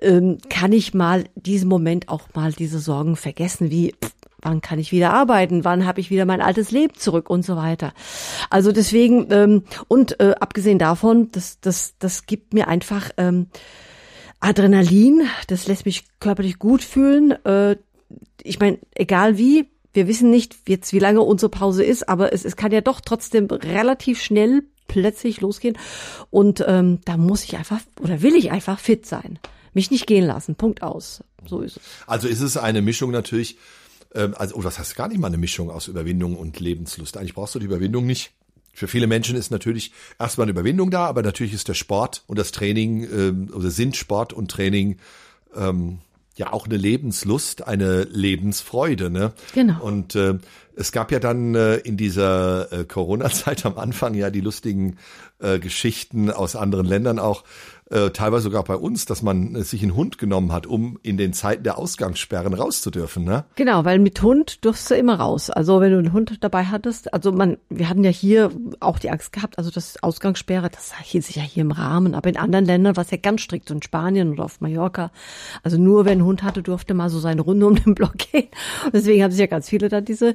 ähm, 0.00 0.38
kann 0.48 0.72
ich 0.72 0.94
mal 0.94 1.24
diesen 1.34 1.68
Moment 1.68 2.08
auch 2.08 2.22
mal 2.34 2.52
diese 2.52 2.78
Sorgen 2.78 3.16
vergessen, 3.16 3.70
wie 3.70 3.94
wann 4.42 4.60
kann 4.60 4.78
ich 4.78 4.92
wieder 4.92 5.12
arbeiten, 5.12 5.64
wann 5.64 5.86
habe 5.86 6.00
ich 6.00 6.10
wieder 6.10 6.24
mein 6.24 6.40
altes 6.40 6.70
Leben 6.70 6.94
zurück 6.96 7.30
und 7.30 7.44
so 7.44 7.56
weiter. 7.56 7.92
Also 8.50 8.72
deswegen 8.72 9.28
ähm, 9.30 9.62
und 9.88 10.20
äh, 10.20 10.34
abgesehen 10.38 10.78
davon, 10.78 11.30
das 11.32 11.60
das 11.60 11.94
das 11.98 12.26
gibt 12.26 12.52
mir 12.52 12.68
einfach 12.68 13.10
ähm, 13.16 13.46
Adrenalin, 14.42 15.22
das 15.46 15.68
lässt 15.68 15.86
mich 15.86 16.04
körperlich 16.18 16.58
gut 16.58 16.82
fühlen. 16.82 17.32
Äh, 17.44 17.76
ich 18.42 18.58
meine, 18.58 18.78
egal 18.94 19.38
wie, 19.38 19.68
wir 19.92 20.08
wissen 20.08 20.30
nicht 20.30 20.56
jetzt, 20.68 20.92
wie 20.92 20.98
lange 20.98 21.22
unsere 21.22 21.48
Pause 21.48 21.84
ist, 21.84 22.08
aber 22.08 22.32
es, 22.32 22.44
es 22.44 22.56
kann 22.56 22.72
ja 22.72 22.80
doch 22.80 23.00
trotzdem 23.00 23.46
relativ 23.46 24.20
schnell 24.20 24.64
plötzlich 24.88 25.40
losgehen. 25.40 25.78
Und 26.30 26.64
ähm, 26.66 26.98
da 27.04 27.16
muss 27.16 27.44
ich 27.44 27.56
einfach 27.56 27.80
oder 28.00 28.20
will 28.20 28.34
ich 28.34 28.50
einfach 28.50 28.80
fit 28.80 29.06
sein. 29.06 29.38
Mich 29.74 29.90
nicht 29.90 30.06
gehen 30.06 30.26
lassen. 30.26 30.56
Punkt 30.56 30.82
aus. 30.82 31.22
So 31.46 31.60
ist 31.60 31.76
es. 31.76 31.82
Also 32.06 32.26
ist 32.26 32.40
es 32.40 32.56
eine 32.56 32.82
Mischung 32.82 33.12
natürlich, 33.12 33.56
ähm, 34.14 34.34
also, 34.36 34.56
oh, 34.56 34.62
das 34.62 34.78
heißt 34.78 34.96
gar 34.96 35.08
nicht 35.08 35.20
mal 35.20 35.28
eine 35.28 35.38
Mischung 35.38 35.70
aus 35.70 35.86
Überwindung 35.86 36.36
und 36.36 36.58
Lebenslust. 36.58 37.16
Eigentlich 37.16 37.34
brauchst 37.34 37.54
du 37.54 37.60
die 37.60 37.66
Überwindung 37.66 38.06
nicht. 38.06 38.32
Für 38.72 38.88
viele 38.88 39.06
Menschen 39.06 39.36
ist 39.36 39.50
natürlich 39.50 39.92
erstmal 40.18 40.46
eine 40.46 40.52
Überwindung 40.52 40.90
da, 40.90 41.06
aber 41.06 41.22
natürlich 41.22 41.52
ist 41.52 41.68
der 41.68 41.74
Sport 41.74 42.24
und 42.26 42.38
das 42.38 42.52
Training, 42.52 43.04
ähm, 43.04 43.50
oder 43.54 43.70
sind 43.70 43.96
Sport 43.96 44.32
und 44.32 44.50
Training 44.50 44.96
ähm, 45.54 45.98
ja 46.36 46.52
auch 46.52 46.66
eine 46.66 46.76
Lebenslust, 46.76 47.66
eine 47.66 48.04
Lebensfreude. 48.04 49.10
Ne? 49.10 49.32
Genau. 49.54 49.82
Und 49.82 50.14
äh, 50.14 50.38
es 50.76 50.92
gab 50.92 51.12
ja 51.12 51.18
dann 51.18 51.54
äh, 51.54 51.76
in 51.76 51.96
dieser 51.96 52.72
äh, 52.72 52.84
Corona-Zeit 52.84 53.66
am 53.66 53.78
Anfang 53.78 54.14
ja 54.14 54.30
die 54.30 54.40
lustigen 54.40 54.96
äh, 55.38 55.58
Geschichten 55.58 56.30
aus 56.30 56.56
anderen 56.56 56.86
Ländern 56.86 57.18
auch, 57.18 57.44
äh, 57.92 58.10
teilweise 58.10 58.44
sogar 58.44 58.64
bei 58.64 58.76
uns, 58.76 59.04
dass 59.04 59.22
man 59.22 59.54
äh, 59.54 59.62
sich 59.64 59.82
einen 59.82 59.94
Hund 59.94 60.16
genommen 60.16 60.50
hat, 60.50 60.66
um 60.66 60.98
in 61.02 61.18
den 61.18 61.34
Zeiten 61.34 61.62
der 61.62 61.76
Ausgangssperren 61.76 62.54
raus 62.54 62.80
zu 62.80 62.90
dürfen. 62.90 63.24
Ne? 63.24 63.44
Genau, 63.54 63.84
weil 63.84 63.98
mit 63.98 64.22
Hund 64.22 64.64
durfst 64.64 64.90
du 64.90 64.94
immer 64.94 65.16
raus. 65.16 65.50
Also 65.50 65.80
wenn 65.80 65.92
du 65.92 65.98
einen 65.98 66.12
Hund 66.14 66.38
dabei 66.40 66.64
hattest, 66.64 67.12
also 67.12 67.32
man, 67.32 67.58
wir 67.68 67.90
hatten 67.90 68.02
ja 68.02 68.10
hier 68.10 68.50
auch 68.80 68.98
die 68.98 69.10
Angst 69.10 69.32
gehabt, 69.32 69.58
also 69.58 69.70
das 69.70 70.02
Ausgangssperre, 70.02 70.70
das 70.70 70.94
hielt 71.02 71.24
sich 71.24 71.36
ja 71.36 71.42
hier 71.42 71.60
im 71.60 71.70
Rahmen, 71.70 72.14
aber 72.14 72.30
in 72.30 72.38
anderen 72.38 72.64
Ländern 72.64 72.96
war 72.96 73.04
es 73.04 73.10
ja 73.10 73.18
ganz 73.18 73.42
strikt, 73.42 73.68
so 73.68 73.74
in 73.74 73.82
Spanien 73.82 74.32
oder 74.32 74.44
auf 74.44 74.62
Mallorca. 74.62 75.10
Also 75.62 75.76
nur 75.76 76.06
wer 76.06 76.12
einen 76.12 76.24
Hund 76.24 76.42
hatte, 76.42 76.62
durfte 76.62 76.94
mal 76.94 77.10
so 77.10 77.18
seine 77.18 77.42
Runde 77.42 77.66
um 77.66 77.74
den 77.74 77.94
Block 77.94 78.16
gehen. 78.16 78.48
Und 78.86 78.94
deswegen 78.94 79.22
haben 79.22 79.32
sich 79.32 79.40
ja 79.40 79.46
ganz 79.46 79.68
viele 79.68 79.90
da 79.90 80.00
diese 80.00 80.34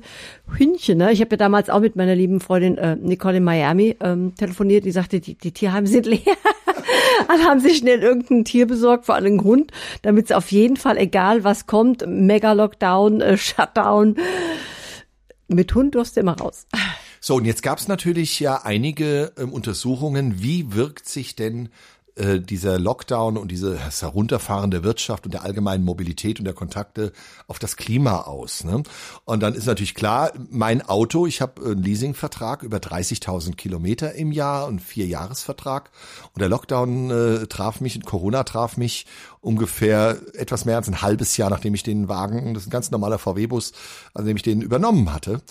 Hündchen. 0.57 0.97
Ne? 0.97 1.11
Ich 1.11 1.21
habe 1.21 1.31
ja 1.31 1.37
damals 1.37 1.69
auch 1.69 1.79
mit 1.79 1.95
meiner 1.95 2.15
lieben 2.15 2.39
Freundin 2.39 2.77
äh, 2.77 2.95
Nicole 2.95 3.37
in 3.37 3.43
Miami 3.43 3.95
ähm, 4.01 4.33
telefoniert, 4.35 4.85
die 4.85 4.91
sagte, 4.91 5.19
die, 5.19 5.35
die 5.35 5.51
Tierheime 5.51 5.87
sind 5.87 6.05
leer. 6.05 6.19
Dann 7.27 7.43
haben 7.43 7.59
sie 7.59 7.73
schnell 7.73 8.01
irgendein 8.01 8.45
Tier 8.45 8.67
besorgt, 8.67 9.05
vor 9.05 9.15
allem 9.15 9.39
einen 9.39 9.43
Hund, 9.43 9.71
damit 10.01 10.25
es 10.25 10.31
auf 10.31 10.51
jeden 10.51 10.77
Fall, 10.77 10.97
egal 10.97 11.43
was 11.43 11.65
kommt, 11.65 12.05
Mega-Lockdown, 12.07 13.21
äh, 13.21 13.37
Shutdown, 13.37 14.15
mit 15.47 15.73
Hund 15.73 15.95
durfst 15.95 16.15
du 16.15 16.21
immer 16.21 16.37
raus. 16.37 16.67
So, 17.19 17.35
und 17.35 17.45
jetzt 17.45 17.63
gab 17.63 17.79
es 17.79 17.87
natürlich 17.87 18.39
ja 18.39 18.61
einige 18.63 19.33
ähm, 19.37 19.51
Untersuchungen, 19.51 20.41
wie 20.41 20.73
wirkt 20.73 21.07
sich 21.09 21.35
denn 21.35 21.69
äh, 22.17 22.39
dieser 22.39 22.80
Lockdown 22.80 23.38
und 23.38 23.51
dieses 23.51 24.01
Herunterfahren 24.01 24.71
der 24.71 24.84
Wirtschaft 24.84 25.25
und 25.25 25.34
der 25.34 25.43
allgemeinen 25.43 25.84
Mobilität 25.84 26.39
und 26.39 26.45
der 26.45 26.53
Kontakte 26.53 27.13
auf 27.47 27.60
das 27.60 27.77
Klima 27.77 28.21
aus. 28.21 28.63
Ne? 28.63 28.84
Und 29.25 29.43
dann 29.43 29.53
ist 29.53 29.67
natürlich 29.67 29.93
klar, 29.93 30.32
mein 30.49 30.82
Auto, 30.82 31.27
ich 31.27 31.41
habe 31.41 31.63
einen 31.63 31.84
Leasingvertrag 31.84 32.63
über 32.63 32.77
30.000 32.77 33.56
Kilometer 33.56 34.13
im 34.15 34.32
Jahr 34.32 34.67
und 34.67 34.80
vier 34.80 35.06
Jahresvertrag. 35.06 35.91
Und 36.34 36.41
der 36.41 36.49
Lockdown 36.49 37.12
äh, 37.12 37.47
traf 37.47 37.82
mich, 37.82 38.03
Corona 38.03 38.43
traf 38.43 38.77
mich 38.77 39.06
ungefähr 39.39 40.17
etwas 40.34 40.65
mehr 40.65 40.77
als 40.77 40.88
ein 40.88 41.01
halbes 41.01 41.38
Jahr, 41.38 41.49
nachdem 41.49 41.73
ich 41.73 41.84
den 41.84 42.08
Wagen, 42.10 42.53
das 42.53 42.63
ist 42.63 42.67
ein 42.67 42.71
ganz 42.71 42.91
normaler 42.91 43.19
VW-Bus, 43.19 43.73
nachdem 44.15 44.36
ich 44.38 44.43
den 44.43 44.62
übernommen 44.62 45.13
hatte. 45.13 45.41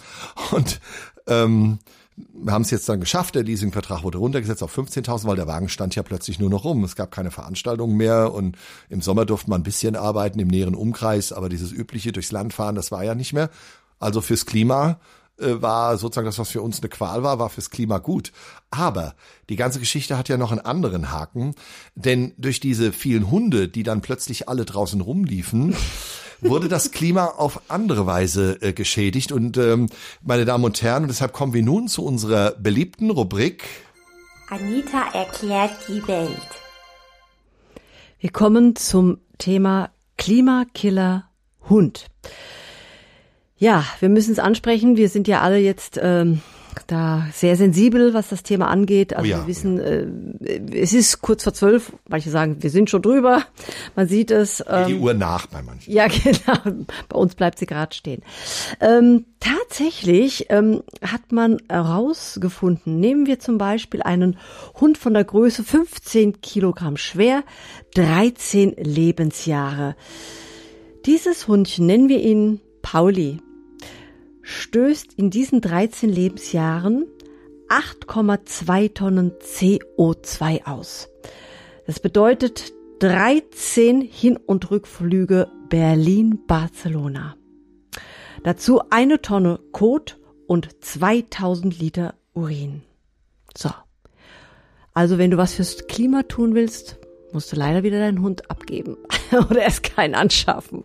Und 0.51 0.81
ähm, 1.27 1.79
wir 2.17 2.53
haben 2.53 2.63
es 2.63 2.71
jetzt 2.71 2.89
dann 2.89 3.01
geschafft, 3.01 3.35
der 3.35 3.43
Leasingvertrag 3.43 4.03
wurde 4.03 4.19
runtergesetzt 4.19 4.63
auf 4.63 4.77
15.000, 4.77 5.27
weil 5.27 5.37
der 5.37 5.47
Wagen 5.47 5.69
stand 5.69 5.95
ja 5.97 6.03
plötzlich 6.03 6.39
nur 6.39 6.49
noch 6.49 6.65
rum. 6.65 6.83
Es 6.85 6.97
gab 6.97 7.11
keine 7.11 7.31
Veranstaltungen 7.31 7.97
mehr 7.97 8.33
und 8.33 8.57
im 8.89 9.03
Sommer 9.03 9.27
durfte 9.27 9.51
man 9.51 9.61
ein 9.61 9.65
bisschen 9.65 9.97
arbeiten 9.97 10.39
im 10.39 10.49
näheren 10.49 10.75
Umkreis, 10.75 11.33
aber 11.33 11.49
dieses 11.49 11.73
übliche 11.73 12.13
durchs 12.13 12.33
Land 12.33 12.55
fahren, 12.55 12.75
das 12.75 12.91
war 12.91 13.05
ja 13.05 13.15
nicht 13.15 13.33
mehr. 13.33 13.51
Also 13.99 14.21
fürs 14.21 14.47
Klima 14.47 14.99
war 15.39 15.97
sozusagen 15.99 16.27
das, 16.27 16.39
was 16.39 16.51
für 16.51 16.63
uns 16.63 16.81
eine 16.81 16.89
Qual 16.89 17.23
war, 17.23 17.39
war 17.39 17.51
fürs 17.51 17.71
Klima 17.71 17.99
gut. 17.99 18.33
Aber 18.71 19.15
die 19.49 19.57
ganze 19.57 19.79
Geschichte 19.79 20.17
hat 20.17 20.29
ja 20.29 20.37
noch 20.37 20.51
einen 20.51 20.61
anderen 20.61 21.11
Haken, 21.11 21.55
denn 21.95 22.33
durch 22.39 22.61
diese 22.61 22.93
vielen 22.93 23.31
Hunde, 23.31 23.69
die 23.69 23.83
dann 23.83 24.01
plötzlich 24.01 24.49
alle 24.49 24.65
draußen 24.65 25.01
rumliefen, 25.01 25.77
wurde 26.41 26.69
das 26.69 26.91
Klima 26.91 27.27
auf 27.27 27.61
andere 27.69 28.07
Weise 28.07 28.61
äh, 28.61 28.73
geschädigt. 28.73 29.33
Und 29.33 29.57
ähm, 29.57 29.89
meine 30.23 30.45
Damen 30.45 30.65
und 30.65 30.81
Herren, 30.83 31.05
und 31.05 31.09
deshalb 31.09 31.33
kommen 31.33 31.53
wir 31.53 31.63
nun 31.63 31.89
zu 31.89 32.05
unserer 32.05 32.53
beliebten 32.53 33.11
Rubrik. 33.11 33.65
Anita 34.49 35.09
erklärt 35.13 35.73
die 35.89 36.07
Welt. 36.07 36.31
Wir 38.19 38.31
kommen 38.31 38.77
zum 38.77 39.19
Thema 39.39 39.91
Klimakiller 40.17 41.29
Hund. 41.69 42.07
Ja, 43.59 43.85
wir 44.01 44.09
müssen 44.09 44.33
es 44.33 44.39
ansprechen. 44.39 44.97
Wir 44.97 45.09
sind 45.09 45.29
ja 45.29 45.41
alle 45.41 45.59
jetzt 45.59 45.99
ähm, 46.03 46.41
da 46.89 47.27
sehr 47.33 47.57
sensibel, 47.57 48.13
was 48.13 48.29
das 48.29 48.43
Thema 48.43 48.69
angeht. 48.69 49.15
Also 49.17 49.27
Oh 49.27 49.31
ja, 49.31 49.39
wir 49.41 49.47
wissen, 49.47 49.81
äh, 49.81 50.07
es 50.79 50.93
ist 50.93 51.23
kurz 51.23 51.43
vor 51.43 51.55
zwölf. 51.55 51.91
Manche 52.07 52.29
sagen, 52.31 52.59
wir 52.63 52.69
sind 52.69 52.91
schon 52.91 53.01
drüber. 53.01 53.43
Man 53.95 54.09
sieht 54.09 54.31
es. 54.31 54.59
Die 54.87 54.93
Ähm, 54.93 55.03
Uhr 55.03 55.15
nach 55.15 55.47
bei 55.47 55.63
manchen. 55.63 55.91
ja, 55.91 56.07
genau. 56.25 56.85
Bei 57.09 57.17
uns 57.17 57.35
bleibt 57.35 57.59
sie 57.59 57.65
gerade 57.65 57.95
stehen. 57.95 58.23
Ähm, 58.81 59.25
tatsächlich 59.41 60.47
ähm, 60.51 60.83
hat 61.03 61.33
man 61.33 61.57
herausgefunden, 61.71 63.01
nehmen 63.01 63.25
wir 63.25 63.39
zum 63.41 63.57
Beispiel 63.57 64.03
einen 64.03 64.37
Hund 64.79 64.99
von 64.99 65.15
der 65.15 65.25
Größe 65.25 65.65
15 65.65 66.43
Kilogramm 66.43 66.99
schwer, 66.99 67.43
13 67.95 68.75
Lebensjahre. 68.77 69.97
Dieses 71.07 71.49
Hundchen, 71.49 71.87
nennen 71.87 72.11
wir 72.11 72.21
ihn 72.21 72.61
Pauli, 72.83 73.39
stößt 74.47 75.15
in 75.15 75.31
diesen 75.31 75.61
13 75.61 76.09
Lebensjahren 76.09 77.05
8,2 77.69 78.95
Tonnen 78.95 79.33
CO2 79.33 80.67
aus. 80.67 81.09
Das 81.87 81.99
bedeutet 81.99 82.73
13 83.01 84.01
Hin- 84.01 84.37
und 84.37 84.71
Rückflüge 84.71 85.49
Berlin-Barcelona. 85.69 87.37
Dazu 88.45 88.83
eine 88.91 89.21
Tonne 89.21 89.59
Kot 89.73 90.19
und 90.47 90.83
2000 90.85 91.79
Liter 91.81 92.15
Urin. 92.33 92.83
So. 93.57 93.71
Also 94.95 95.19
wenn 95.19 95.33
du 95.33 95.37
was 95.37 95.55
fürs 95.55 95.89
Klima 95.89 96.23
tun 96.23 96.55
willst, 96.55 96.99
musst 97.33 97.51
du 97.53 97.57
leider 97.57 97.83
wieder 97.83 97.99
deinen 97.99 98.23
Hund 98.23 98.49
abgeben 98.49 98.97
oder 99.51 99.63
erst 99.63 99.83
keinen 99.83 100.15
anschaffen. 100.15 100.85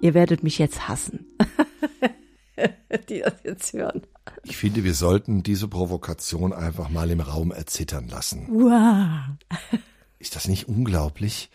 Ihr 0.00 0.14
werdet 0.14 0.42
mich 0.42 0.58
jetzt 0.58 0.88
hassen, 0.88 1.26
die 3.08 3.20
das 3.20 3.34
jetzt 3.44 3.72
hören. 3.72 4.02
Ich 4.42 4.56
finde, 4.56 4.84
wir 4.84 4.94
sollten 4.94 5.42
diese 5.42 5.68
Provokation 5.68 6.52
einfach 6.52 6.88
mal 6.88 7.10
im 7.10 7.20
Raum 7.20 7.52
erzittern 7.52 8.08
lassen. 8.08 8.48
Wow. 8.50 9.36
Ist 10.18 10.36
das 10.36 10.48
nicht 10.48 10.68
unglaublich? 10.68 11.50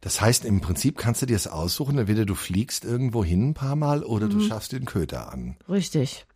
Das 0.00 0.20
heißt, 0.20 0.44
im 0.44 0.60
Prinzip 0.60 0.98
kannst 0.98 1.22
du 1.22 1.26
dir 1.26 1.34
das 1.34 1.46
aussuchen, 1.46 1.98
entweder 1.98 2.24
du 2.24 2.34
fliegst 2.34 2.84
irgendwo 2.84 3.24
hin 3.24 3.50
ein 3.50 3.54
paar 3.54 3.76
Mal 3.76 4.02
oder 4.02 4.28
du 4.28 4.40
schaffst 4.40 4.72
den 4.72 4.84
Köter 4.84 5.32
an. 5.32 5.56
Richtig. 5.68 6.26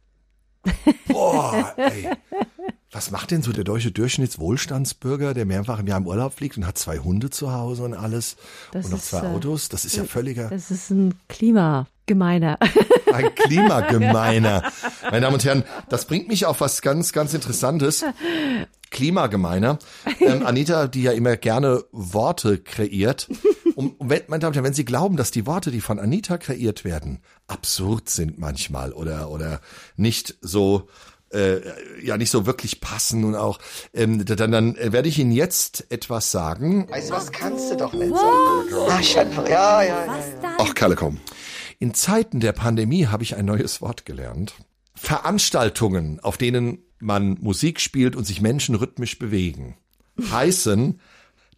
Boah, 1.09 1.75
ey. 1.77 2.11
Was 2.97 3.11
macht 3.11 3.31
denn 3.31 3.43
so 3.43 3.53
der 3.53 3.63
deutsche 3.63 3.93
Durchschnittswohlstandsbürger, 3.93 5.35
der 5.35 5.45
mehrfach 5.45 5.81
im 5.81 5.87
Jahr 5.87 5.99
im 5.99 6.07
Urlaub 6.07 6.33
fliegt 6.33 6.57
und 6.57 6.67
hat 6.67 6.79
zwei 6.79 6.97
Hunde 6.97 7.29
zu 7.29 7.53
Hause 7.53 7.83
und 7.83 7.93
alles 7.93 8.37
Das 8.73 8.87
und 8.87 8.93
noch 8.93 9.03
zwei 9.03 9.19
äh, 9.19 9.35
Autos? 9.35 9.69
Das 9.69 9.85
ist 9.85 9.97
ja 9.97 10.05
völliger 10.05 10.49
Das 10.49 10.71
ist 10.71 10.89
ein 10.89 11.13
Klimagemeiner. 11.29 12.59
ein 13.13 13.35
Klimagemeiner. 13.35 14.63
Meine 15.11 15.21
Damen 15.21 15.35
und 15.35 15.45
Herren, 15.45 15.65
das 15.91 16.07
bringt 16.07 16.29
mich 16.29 16.47
auf 16.47 16.63
was 16.63 16.81
ganz, 16.81 17.13
ganz 17.13 17.35
Interessantes. 17.35 18.03
Klimagemeiner. 18.91 19.79
Ähm, 20.21 20.47
Anita, 20.47 20.87
die 20.87 21.03
ja 21.03 21.13
immer 21.13 21.37
gerne 21.37 21.85
Worte 21.93 22.57
kreiert. 22.57 23.29
Und 23.75 23.97
wenn, 24.01 24.23
meine 24.29 24.41
Damen 24.41 24.53
und 24.53 24.55
Herren, 24.55 24.65
wenn 24.65 24.73
Sie 24.73 24.87
glauben, 24.87 25.19
dass 25.19 25.31
die 25.31 25.45
Worte, 25.45 25.71
die 25.71 25.83
von 25.83 25.99
Anita 25.99 26.39
kreiert 26.39 26.83
werden, 26.83 27.19
absurd 27.47 28.09
sind 28.09 28.39
manchmal 28.39 28.95
oder, 28.95 29.29
oder 29.29 29.61
nicht 29.97 30.39
so, 30.41 30.89
äh, 31.37 31.61
ja, 32.05 32.17
nicht 32.17 32.31
so 32.31 32.47
wirklich 32.47 32.81
passen 32.81 33.25
und 33.25 33.35
auch, 33.35 33.59
ähm, 33.93 34.25
dann, 34.25 34.51
dann 34.51 34.77
äh, 34.77 34.93
werde 34.93 35.09
ich 35.09 35.19
Ihnen 35.19 35.33
jetzt 35.33 35.87
etwas 35.91 36.31
sagen. 36.31 36.89
Weißt 36.89 37.11
du 37.11 37.15
was, 37.15 37.31
kannst 37.31 37.71
du 37.71 37.77
doch 37.77 37.93
nicht 37.93 38.15
sagen. 38.15 38.89
Ach, 38.89 39.03
Schöpfer, 39.03 39.49
ja, 39.49 39.83
ja, 39.83 40.05
ja. 40.07 40.57
Ach, 40.59 40.75
Kalle, 40.75 40.97
komm. 40.97 41.21
In 41.79 41.93
Zeiten 41.95 42.41
der 42.41 42.53
Pandemie 42.53 43.07
habe 43.07 43.23
ich 43.23 43.37
ein 43.37 43.45
neues 43.45 43.83
Wort 43.83 44.07
gelernt. 44.07 44.55
Veranstaltungen, 44.95 46.21
auf 46.21 46.39
denen 46.39 46.79
man 46.99 47.37
Musik 47.41 47.81
spielt 47.81 48.17
und 48.17 48.25
sich 48.25 48.41
Menschen 48.41 48.75
rhythmisch 48.75 49.19
bewegen, 49.19 49.77
heißen 50.19 50.99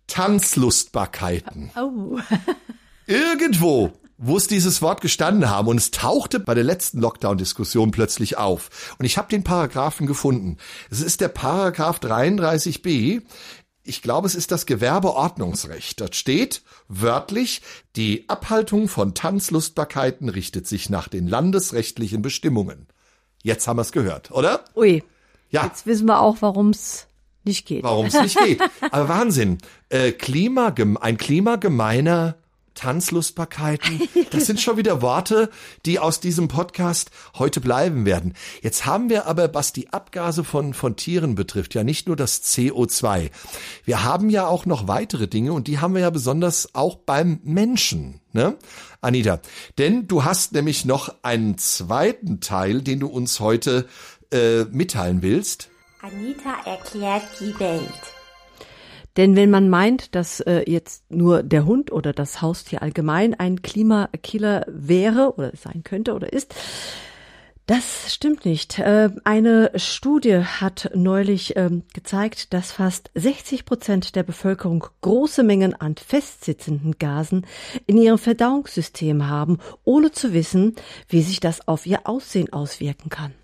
Tanzlustbarkeiten. 0.09 1.71
Oh. 1.81 2.19
Irgendwo 3.07 3.93
muss 4.18 4.48
dieses 4.48 4.83
Wort 4.83 5.00
gestanden 5.00 5.48
haben 5.48 5.68
und 5.68 5.78
es 5.78 5.92
tauchte 5.92 6.40
bei 6.40 6.54
der 6.54 6.64
letzten 6.64 7.00
Lockdown-Diskussion 7.00 7.92
plötzlich 7.92 8.37
auf. 8.37 8.94
Und 8.98 9.07
ich 9.07 9.16
habe 9.16 9.28
den 9.28 9.44
Paragraphen 9.44 10.07
gefunden. 10.07 10.59
Es 10.90 11.00
ist 11.00 11.20
der 11.20 11.28
Paragraph 11.28 12.00
33b. 12.00 13.22
Ich 13.85 14.02
glaube, 14.02 14.26
es 14.26 14.35
ist 14.35 14.50
das 14.50 14.66
Gewerbeordnungsrecht. 14.66 16.00
Dort 16.00 16.16
steht 16.16 16.62
wörtlich, 16.88 17.62
die 17.96 18.28
Abhaltung 18.28 18.88
von 18.88 19.14
Tanzlustbarkeiten 19.14 20.28
richtet 20.28 20.66
sich 20.66 20.90
nach 20.90 21.09
den 21.09 21.28
landesrechtlichen 21.28 22.20
Bestimmungen. 22.20 22.88
Jetzt 23.42 23.68
haben 23.68 23.78
wir 23.78 23.83
es 23.83 23.92
gehört, 23.92 24.33
oder? 24.33 24.64
Ui. 24.74 25.04
Ja. 25.48 25.64
Jetzt 25.64 25.87
wissen 25.87 26.07
wir 26.07 26.20
auch, 26.20 26.38
warum 26.40 26.70
es 26.70 27.07
nicht 27.44 27.66
geht. 27.66 27.85
Warum 27.85 28.07
es 28.07 28.20
nicht 28.20 28.37
geht. 28.37 28.61
Aber 28.90 29.09
Wahnsinn. 29.09 29.59
Äh, 29.88 30.12
Klima, 30.12 30.74
ein 31.00 31.16
klimagemeiner 31.16 32.35
Tanzlustbarkeiten. 32.79 34.09
Das 34.31 34.47
sind 34.47 34.61
schon 34.61 34.77
wieder 34.77 35.01
Worte, 35.01 35.51
die 35.87 35.99
aus 35.99 36.21
diesem 36.21 36.49
Podcast 36.49 37.11
heute 37.38 37.61
bleiben 37.61 38.05
werden. 38.05 38.35
Jetzt 38.62 38.85
haben 38.85 39.09
wir 39.09 39.27
aber, 39.27 39.53
was 39.55 39.73
die 39.73 39.93
Abgase 39.93 40.45
von, 40.45 40.75
von 40.75 40.97
Tieren 40.97 41.35
betrifft, 41.35 41.75
ja 41.75 41.83
nicht 41.83 42.09
nur 42.09 42.17
das 42.17 42.43
CO2. 42.45 43.31
Wir 43.85 44.05
haben 44.05 44.29
ja 44.29 44.47
auch 44.47 44.67
noch 44.67 44.87
weitere 44.87 45.29
Dinge 45.29 45.53
und 45.53 45.67
die 45.67 45.79
haben 45.79 45.95
wir 45.95 46.03
ja 46.03 46.11
besonders 46.11 46.75
auch 46.75 46.97
beim 46.97 47.41
Menschen, 47.43 48.21
ne? 48.33 48.57
Anita, 49.01 49.41
denn 49.79 50.09
du 50.09 50.25
hast 50.25 50.53
nämlich 50.53 50.85
noch 50.85 51.14
einen 51.23 51.57
zweiten 51.59 52.41
Teil, 52.41 52.83
den 52.83 53.01
du 53.01 53.07
uns 53.07 53.41
heute 53.41 53.88
äh, 54.31 54.64
mitteilen 54.64 55.23
willst. 55.23 55.71
Anita 56.03 56.71
erklärt 56.71 57.25
die 57.41 57.59
Welt. 57.59 58.17
Denn 59.18 59.35
wenn 59.35 59.50
man 59.50 59.68
meint, 59.68 60.14
dass 60.14 60.38
äh, 60.40 60.62
jetzt 60.70 61.11
nur 61.11 61.42
der 61.42 61.66
Hund 61.66 61.90
oder 61.90 62.12
das 62.12 62.40
Haustier 62.40 62.83
allgemein 62.83 63.35
ein 63.35 63.62
Klimakiller 63.62 64.64
wäre 64.68 65.35
oder 65.37 65.50
sein 65.57 65.83
könnte 65.83 66.14
oder 66.14 66.33
ist, 66.33 66.54
das 67.66 68.14
stimmt 68.14 68.44
nicht. 68.44 68.78
Äh, 68.78 69.11
eine 69.24 69.72
Studie 69.74 70.38
hat 70.44 70.92
neulich 70.94 71.57
ähm, 71.57 71.83
gezeigt, 71.92 72.54
dass 72.54 72.70
fast 72.70 73.11
60 73.16 73.64
Prozent 73.64 74.14
der 74.14 74.22
Bevölkerung 74.22 74.87
große 75.00 75.42
Mengen 75.42 75.74
an 75.74 75.96
festsitzenden 75.96 76.96
Gasen 77.00 77.44
in 77.87 77.98
ihrem 77.98 78.18
Verdauungssystem 78.18 79.28
haben, 79.28 79.59
ohne 79.83 80.12
zu 80.12 80.33
wissen, 80.33 80.76
wie 81.09 81.22
sich 81.22 81.40
das 81.40 81.66
auf 81.66 81.87
ihr 81.87 82.07
Aussehen 82.07 82.52
auswirken 82.52 83.11
kann. 83.11 83.35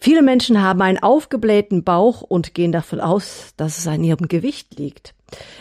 Viele 0.00 0.22
Menschen 0.22 0.62
haben 0.62 0.80
einen 0.82 0.98
aufgeblähten 0.98 1.84
Bauch 1.84 2.22
und 2.22 2.54
gehen 2.54 2.72
davon 2.72 3.00
aus, 3.00 3.52
dass 3.56 3.78
es 3.78 3.86
an 3.86 4.02
ihrem 4.02 4.28
Gewicht 4.28 4.78
liegt. 4.78 5.14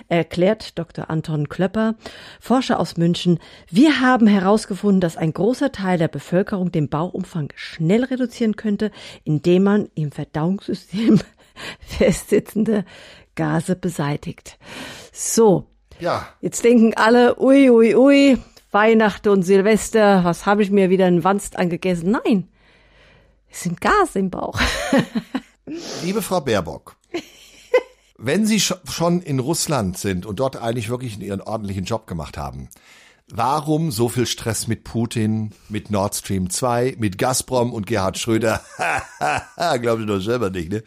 Erklärt 0.08 0.80
Dr. 0.80 1.10
Anton 1.10 1.48
Klöpper, 1.48 1.96
Forscher 2.40 2.80
aus 2.80 2.98
München, 2.98 3.40
wir 3.70 4.02
haben 4.02 4.26
herausgefunden, 4.26 5.02
dass 5.02 5.18
ein 5.18 5.34
großer 5.34 5.72
Teil 5.72 6.00
der 6.00 6.08
Bevölkerung 6.08 6.72
den 6.72 6.90
Bauchumfang 6.90 7.54
schnell 7.56 8.04
reduzieren 8.04 8.56
könnte, 8.56 8.92
indem 9.24 9.64
man 9.64 9.90
im 9.94 10.12
Verdauungssystem 10.12 11.20
festsitzende 11.80 12.86
Abgase 13.40 13.76
beseitigt. 13.76 14.58
So, 15.14 15.68
Ja, 16.00 16.28
jetzt 16.42 16.64
denken 16.64 16.94
alle, 16.96 17.40
ui, 17.40 17.70
ui, 17.70 17.96
ui, 17.96 18.38
Weihnachten 18.72 19.30
und 19.30 19.44
Silvester, 19.44 20.24
was 20.24 20.46
habe 20.46 20.62
ich 20.62 20.72
mir 20.72 20.90
wieder 20.90 21.08
in 21.08 21.24
Wanst 21.24 21.58
angegessen? 21.58 22.12
Nein, 22.12 22.50
sind 23.52 23.82
Gase 23.82 24.20
im 24.20 24.30
Bauch. 24.30 24.60
liebe 26.04 26.22
Frau 26.22 26.42
Baerbock, 26.42 26.96
wenn 28.18 28.46
Sie 28.46 28.58
sch- 28.60 28.78
schon 28.92 29.22
in 29.22 29.40
Russland 29.40 29.98
sind 29.98 30.26
und 30.26 30.40
dort 30.40 30.58
eigentlich 30.58 30.90
wirklich 30.90 31.20
Ihren 31.20 31.42
ordentlichen 31.42 31.86
Job 31.86 32.08
gemacht 32.08 32.38
haben, 32.38 32.70
warum 33.32 33.92
so 33.92 34.10
viel 34.10 34.26
Stress 34.26 34.68
mit 34.68 34.84
Putin, 34.84 35.52
mit 35.70 35.92
Nord 35.92 36.16
Stream 36.16 36.50
2, 36.50 36.96
mit 37.00 37.18
Gazprom 37.18 37.74
und 37.74 37.86
Gerhard 37.88 38.18
Schröder? 38.18 38.62
Glauben 39.82 40.02
Sie 40.02 40.08
doch 40.08 40.20
selber 40.20 40.50
nicht, 40.50 40.72
ne? 40.72 40.84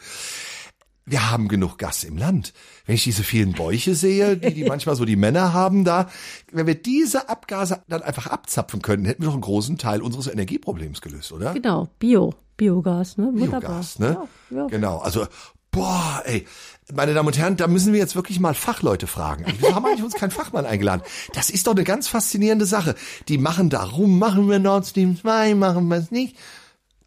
Wir 1.05 1.33
haben 1.33 1.49
genug 1.49 1.79
Gas 1.79 2.05
im 2.05 2.17
Land. 2.17 2.53
Wenn 2.87 2.95
ich 2.95 3.03
diese 3.03 3.25
vielen 3.25 3.53
Bäuche 3.55 3.97
sehe, 3.97 4.37
die, 4.37 4.55
die 4.55 4.65
manchmal 4.65 4.95
so 4.95 5.05
die 5.05 5.17
Männer 5.17 5.53
haben 5.53 5.85
da, 5.85 6.09
wenn 6.53 6.69
wir 6.69 6.77
diese 6.77 7.29
Abgase 7.29 7.83
dann 7.89 8.03
einfach 8.03 8.29
abzapfen 8.29 8.83
können, 8.83 9.05
hätten 9.05 9.21
wir 9.23 9.27
doch 9.27 9.33
einen 9.35 9.43
großen 9.43 9.79
Teil 9.79 10.01
unseres 10.01 10.29
Energieproblems 10.29 11.01
gelöst, 11.01 11.33
oder? 11.33 11.55
Genau, 11.55 11.89
Bio, 11.99 12.35
Biogas, 12.63 13.19
ne? 13.19 13.27
Wunderbar. 13.33 13.61
Biogas, 13.61 13.99
ne? 13.99 14.29
Ja, 14.51 14.57
ja. 14.57 14.67
Genau, 14.69 14.99
also, 14.99 15.27
boah, 15.73 16.23
ey, 16.25 16.47
meine 16.95 17.13
Damen 17.13 17.27
und 17.27 17.37
Herren, 17.37 17.57
da 17.57 17.67
müssen 17.67 17.93
wir 17.93 17.99
jetzt 17.99 18.15
wirklich 18.15 18.39
mal 18.39 18.55
Fachleute 18.55 19.09
fragen. 19.09 19.45
Wieso 19.49 19.75
haben 19.75 19.83
wir 19.83 19.89
eigentlich 19.89 20.05
uns 20.05 20.15
keinen 20.15 20.31
Fachmann 20.31 20.65
eingeladen? 20.65 21.03
Das 21.35 21.51
ist 21.51 21.67
doch 21.67 21.73
eine 21.73 21.83
ganz 21.83 22.07
faszinierende 22.07 22.65
Sache. 22.65 22.95
Die 23.27 23.37
machen 23.37 23.69
da 23.69 23.83
rum, 23.83 24.17
machen 24.21 24.49
wir 24.49 24.61
Nord 24.61 24.87
Stream 24.87 25.17
2, 25.17 25.57
machen 25.57 25.89
wir 25.89 25.97
es 25.97 26.13
nicht. 26.13 26.37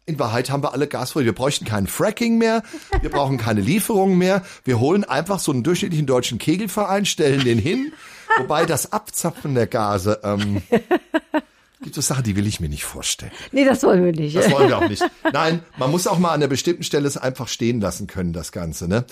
In 0.04 0.18
Wahrheit 0.18 0.50
haben 0.50 0.62
wir 0.62 0.74
alle 0.74 0.88
Gasfreude. 0.88 1.24
Wir 1.24 1.34
bräuchten 1.34 1.64
kein 1.64 1.86
Fracking 1.86 2.36
mehr. 2.36 2.62
Wir 3.00 3.10
brauchen 3.10 3.38
keine 3.38 3.62
Lieferungen 3.62 4.18
mehr. 4.18 4.42
Wir 4.64 4.78
holen 4.78 5.04
einfach 5.04 5.38
so 5.38 5.52
einen 5.52 5.62
durchschnittlichen 5.62 6.06
deutschen 6.06 6.36
Kegelverein, 6.36 7.06
stellen 7.06 7.44
den 7.44 7.58
hin. 7.58 7.94
Wobei 8.36 8.66
das 8.66 8.92
Abzapfen 8.92 9.54
der 9.54 9.66
Gase, 9.66 10.20
ähm, 10.22 10.62
gibt 11.82 11.96
es 11.96 12.06
Sachen, 12.06 12.24
die 12.24 12.36
will 12.36 12.46
ich 12.46 12.60
mir 12.60 12.68
nicht 12.68 12.84
vorstellen. 12.84 13.32
Nee, 13.52 13.64
das 13.64 13.82
wollen 13.82 14.04
wir 14.04 14.12
nicht. 14.12 14.34
Das 14.36 14.50
wollen 14.50 14.68
wir 14.68 14.78
auch 14.78 14.88
nicht. 14.88 15.04
Nein, 15.32 15.62
man 15.78 15.90
muss 15.90 16.06
auch 16.06 16.18
mal 16.18 16.30
an 16.30 16.36
einer 16.36 16.48
bestimmten 16.48 16.82
Stelle 16.82 17.06
es 17.06 17.16
einfach 17.16 17.48
stehen 17.48 17.80
lassen 17.80 18.06
können, 18.06 18.32
das 18.32 18.52
Ganze, 18.52 18.88
ne? 18.88 19.04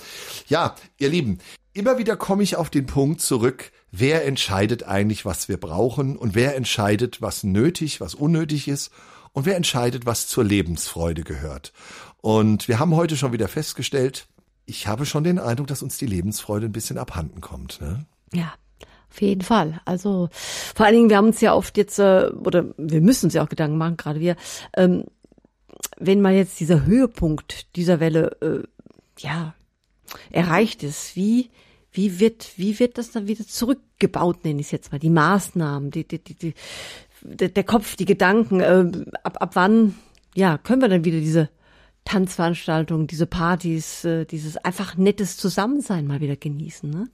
Ja, 0.47 0.75
ihr 0.97 1.09
Lieben, 1.09 1.39
immer 1.73 1.97
wieder 1.97 2.15
komme 2.15 2.43
ich 2.43 2.55
auf 2.55 2.69
den 2.69 2.85
Punkt 2.85 3.21
zurück, 3.21 3.71
wer 3.91 4.25
entscheidet 4.25 4.83
eigentlich, 4.83 5.25
was 5.25 5.47
wir 5.47 5.57
brauchen 5.57 6.17
und 6.17 6.35
wer 6.35 6.55
entscheidet, 6.55 7.21
was 7.21 7.43
nötig, 7.43 8.01
was 8.01 8.15
unnötig 8.15 8.67
ist 8.67 8.91
und 9.33 9.45
wer 9.45 9.55
entscheidet, 9.55 10.05
was 10.05 10.27
zur 10.27 10.43
Lebensfreude 10.43 11.23
gehört. 11.23 11.73
Und 12.21 12.67
wir 12.67 12.79
haben 12.79 12.95
heute 12.95 13.17
schon 13.17 13.33
wieder 13.33 13.47
festgestellt, 13.47 14.27
ich 14.65 14.87
habe 14.87 15.05
schon 15.05 15.23
den 15.23 15.37
Eindruck, 15.37 15.67
dass 15.67 15.83
uns 15.83 15.97
die 15.97 16.07
Lebensfreude 16.07 16.65
ein 16.65 16.71
bisschen 16.71 16.97
abhanden 16.97 17.41
kommt, 17.41 17.79
ne? 17.81 18.05
Ja, 18.33 18.53
auf 19.15 19.21
jeden 19.21 19.41
Fall. 19.41 19.79
Also 19.85 20.29
vor 20.75 20.85
allen 20.85 20.95
Dingen, 20.95 21.09
wir 21.09 21.17
haben 21.17 21.27
uns 21.27 21.39
ja 21.39 21.55
oft 21.55 21.77
jetzt, 21.77 21.99
äh, 21.99 22.29
oder 22.43 22.65
wir 22.77 22.99
müssen 22.99 23.27
uns 23.27 23.33
ja 23.33 23.43
auch 23.43 23.49
Gedanken 23.49 23.77
machen, 23.77 23.95
gerade 23.95 24.19
wir, 24.19 24.35
ähm, 24.75 25.05
wenn 25.97 26.21
mal 26.21 26.33
jetzt 26.33 26.59
dieser 26.59 26.85
Höhepunkt 26.85 27.73
dieser 27.77 28.01
Welle, 28.01 28.37
äh, 28.41 28.63
ja, 29.19 29.55
erreicht 30.31 30.83
ist, 30.83 31.15
wie, 31.15 31.49
wie 31.93 32.19
wird, 32.19 32.51
wie 32.57 32.77
wird 32.77 32.97
das 32.97 33.11
dann 33.11 33.27
wieder 33.27 33.47
zurückgebaut, 33.47 34.43
nenne 34.43 34.59
ich 34.59 34.67
es 34.67 34.71
jetzt 34.71 34.91
mal, 34.91 34.99
die 34.99 35.09
Maßnahmen, 35.09 35.91
die, 35.91 36.05
die, 36.05 36.19
die, 36.19 36.35
die, 36.35 36.53
der 37.23 37.63
Kopf, 37.63 37.95
die 37.95 38.05
Gedanken, 38.05 38.59
äh, 38.59 38.85
ab, 39.23 39.37
ab 39.39 39.51
wann, 39.53 39.95
ja, 40.35 40.57
können 40.57 40.81
wir 40.81 40.89
dann 40.89 41.05
wieder 41.05 41.19
diese 41.19 41.49
Tanzveranstaltungen, 42.05 43.07
diese 43.07 43.25
Partys, 43.25 44.05
äh, 44.05 44.25
dieses 44.25 44.57
einfach 44.57 44.95
nettes 44.95 45.37
Zusammensein 45.37 46.05
mal 46.07 46.21
wieder 46.21 46.35
genießen. 46.35 46.89
Ne? 46.89 47.09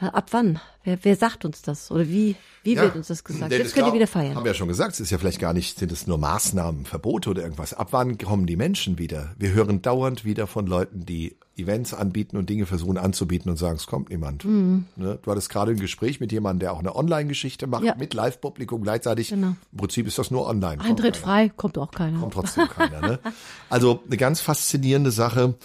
Weil 0.00 0.10
Ab 0.10 0.28
wann? 0.32 0.60
Wer, 0.82 0.98
wer 1.02 1.16
sagt 1.16 1.44
uns 1.44 1.62
das? 1.62 1.90
Oder 1.90 2.08
wie, 2.08 2.34
wie 2.64 2.76
wird 2.76 2.96
uns 2.96 3.06
das 3.06 3.22
gesagt? 3.24 3.52
Jetzt 3.52 3.66
es 3.66 3.72
könnt 3.74 3.86
ihr 3.86 3.90
glaub- 3.90 3.94
wieder 3.94 4.06
feiern. 4.06 4.34
Haben 4.34 4.44
wir 4.44 4.50
ja 4.50 4.54
schon 4.54 4.68
gesagt, 4.68 4.94
es 4.94 5.00
ist 5.00 5.10
ja 5.10 5.18
vielleicht 5.18 5.38
gar 5.38 5.52
nicht, 5.52 5.78
sind 5.78 5.92
es 5.92 6.06
nur 6.06 6.18
Maßnahmen, 6.18 6.84
Verbote 6.84 7.30
oder 7.30 7.42
irgendwas. 7.42 7.74
Ab 7.74 7.88
wann 7.92 8.18
kommen 8.18 8.46
die 8.46 8.56
Menschen 8.56 8.98
wieder? 8.98 9.34
Wir 9.38 9.52
hören 9.52 9.82
dauernd 9.82 10.24
wieder 10.24 10.46
von 10.46 10.66
Leuten, 10.66 11.06
die 11.06 11.36
Events 11.58 11.94
anbieten 11.94 12.36
und 12.36 12.48
Dinge 12.50 12.66
versuchen 12.66 12.98
anzubieten 12.98 13.50
und 13.50 13.56
sagen, 13.56 13.76
es 13.76 13.86
kommt 13.86 14.10
niemand. 14.10 14.44
Mhm. 14.44 14.86
Ne? 14.96 15.18
Du 15.22 15.30
hattest 15.30 15.50
gerade 15.50 15.72
ein 15.72 15.78
Gespräch 15.78 16.20
mit 16.20 16.32
jemandem, 16.32 16.60
der 16.60 16.72
auch 16.72 16.78
eine 16.78 16.94
Online-Geschichte 16.96 17.66
macht, 17.66 17.84
Ja. 17.84 17.94
mit 17.96 18.14
Live-Publikum 18.14 18.82
gleichzeitig. 18.82 19.28
Genau. 19.30 19.54
Im 19.72 19.76
Prinzip 19.78 20.06
ist 20.06 20.18
das 20.18 20.30
nur 20.30 20.46
online. 20.46 20.76
Kommt 20.78 20.90
Eintritt 20.90 21.14
keiner. 21.14 21.24
frei, 21.24 21.48
kommt 21.50 21.78
auch 21.78 21.90
keiner. 21.90 22.20
Kommt 22.20 22.34
trotzdem 22.34 22.68
keiner. 22.68 23.00
Ne? 23.00 23.18
Also 23.70 24.02
eine 24.06 24.16
ganz 24.16 24.40
faszinierende 24.40 25.10
Sache. 25.10 25.56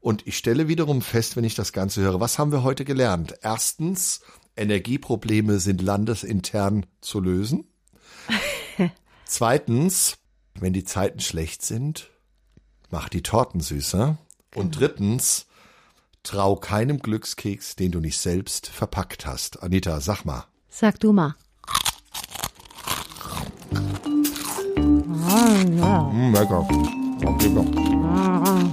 Und 0.00 0.26
ich 0.26 0.36
stelle 0.36 0.66
wiederum 0.68 1.00
fest, 1.02 1.36
wenn 1.36 1.44
ich 1.44 1.54
das 1.54 1.72
Ganze 1.72 2.00
höre, 2.00 2.18
was 2.20 2.38
haben 2.38 2.50
wir 2.50 2.62
heute 2.64 2.84
gelernt? 2.84 3.34
Erstens, 3.42 4.20
Energieprobleme 4.56 5.60
sind 5.60 5.80
landesintern 5.80 6.86
zu 7.00 7.20
lösen. 7.20 7.64
Zweitens, 9.24 10.16
wenn 10.58 10.72
die 10.72 10.84
Zeiten 10.84 11.20
schlecht 11.20 11.62
sind, 11.62 12.10
mach 12.90 13.08
die 13.08 13.22
Torten 13.22 13.60
süßer. 13.60 14.18
Und 14.54 14.78
drittens, 14.78 15.46
trau 16.22 16.56
keinem 16.56 16.98
Glückskeks, 16.98 17.76
den 17.76 17.92
du 17.92 18.00
nicht 18.00 18.18
selbst 18.18 18.68
verpackt 18.68 19.26
hast. 19.26 19.62
Anita, 19.62 20.00
sag 20.00 20.24
mal. 20.24 20.44
Sag 20.68 21.00
du 21.00 21.12
mal. 21.12 21.34
Mm, 26.12 26.34
lecker. 26.34 26.68
Lecker. 27.20 28.71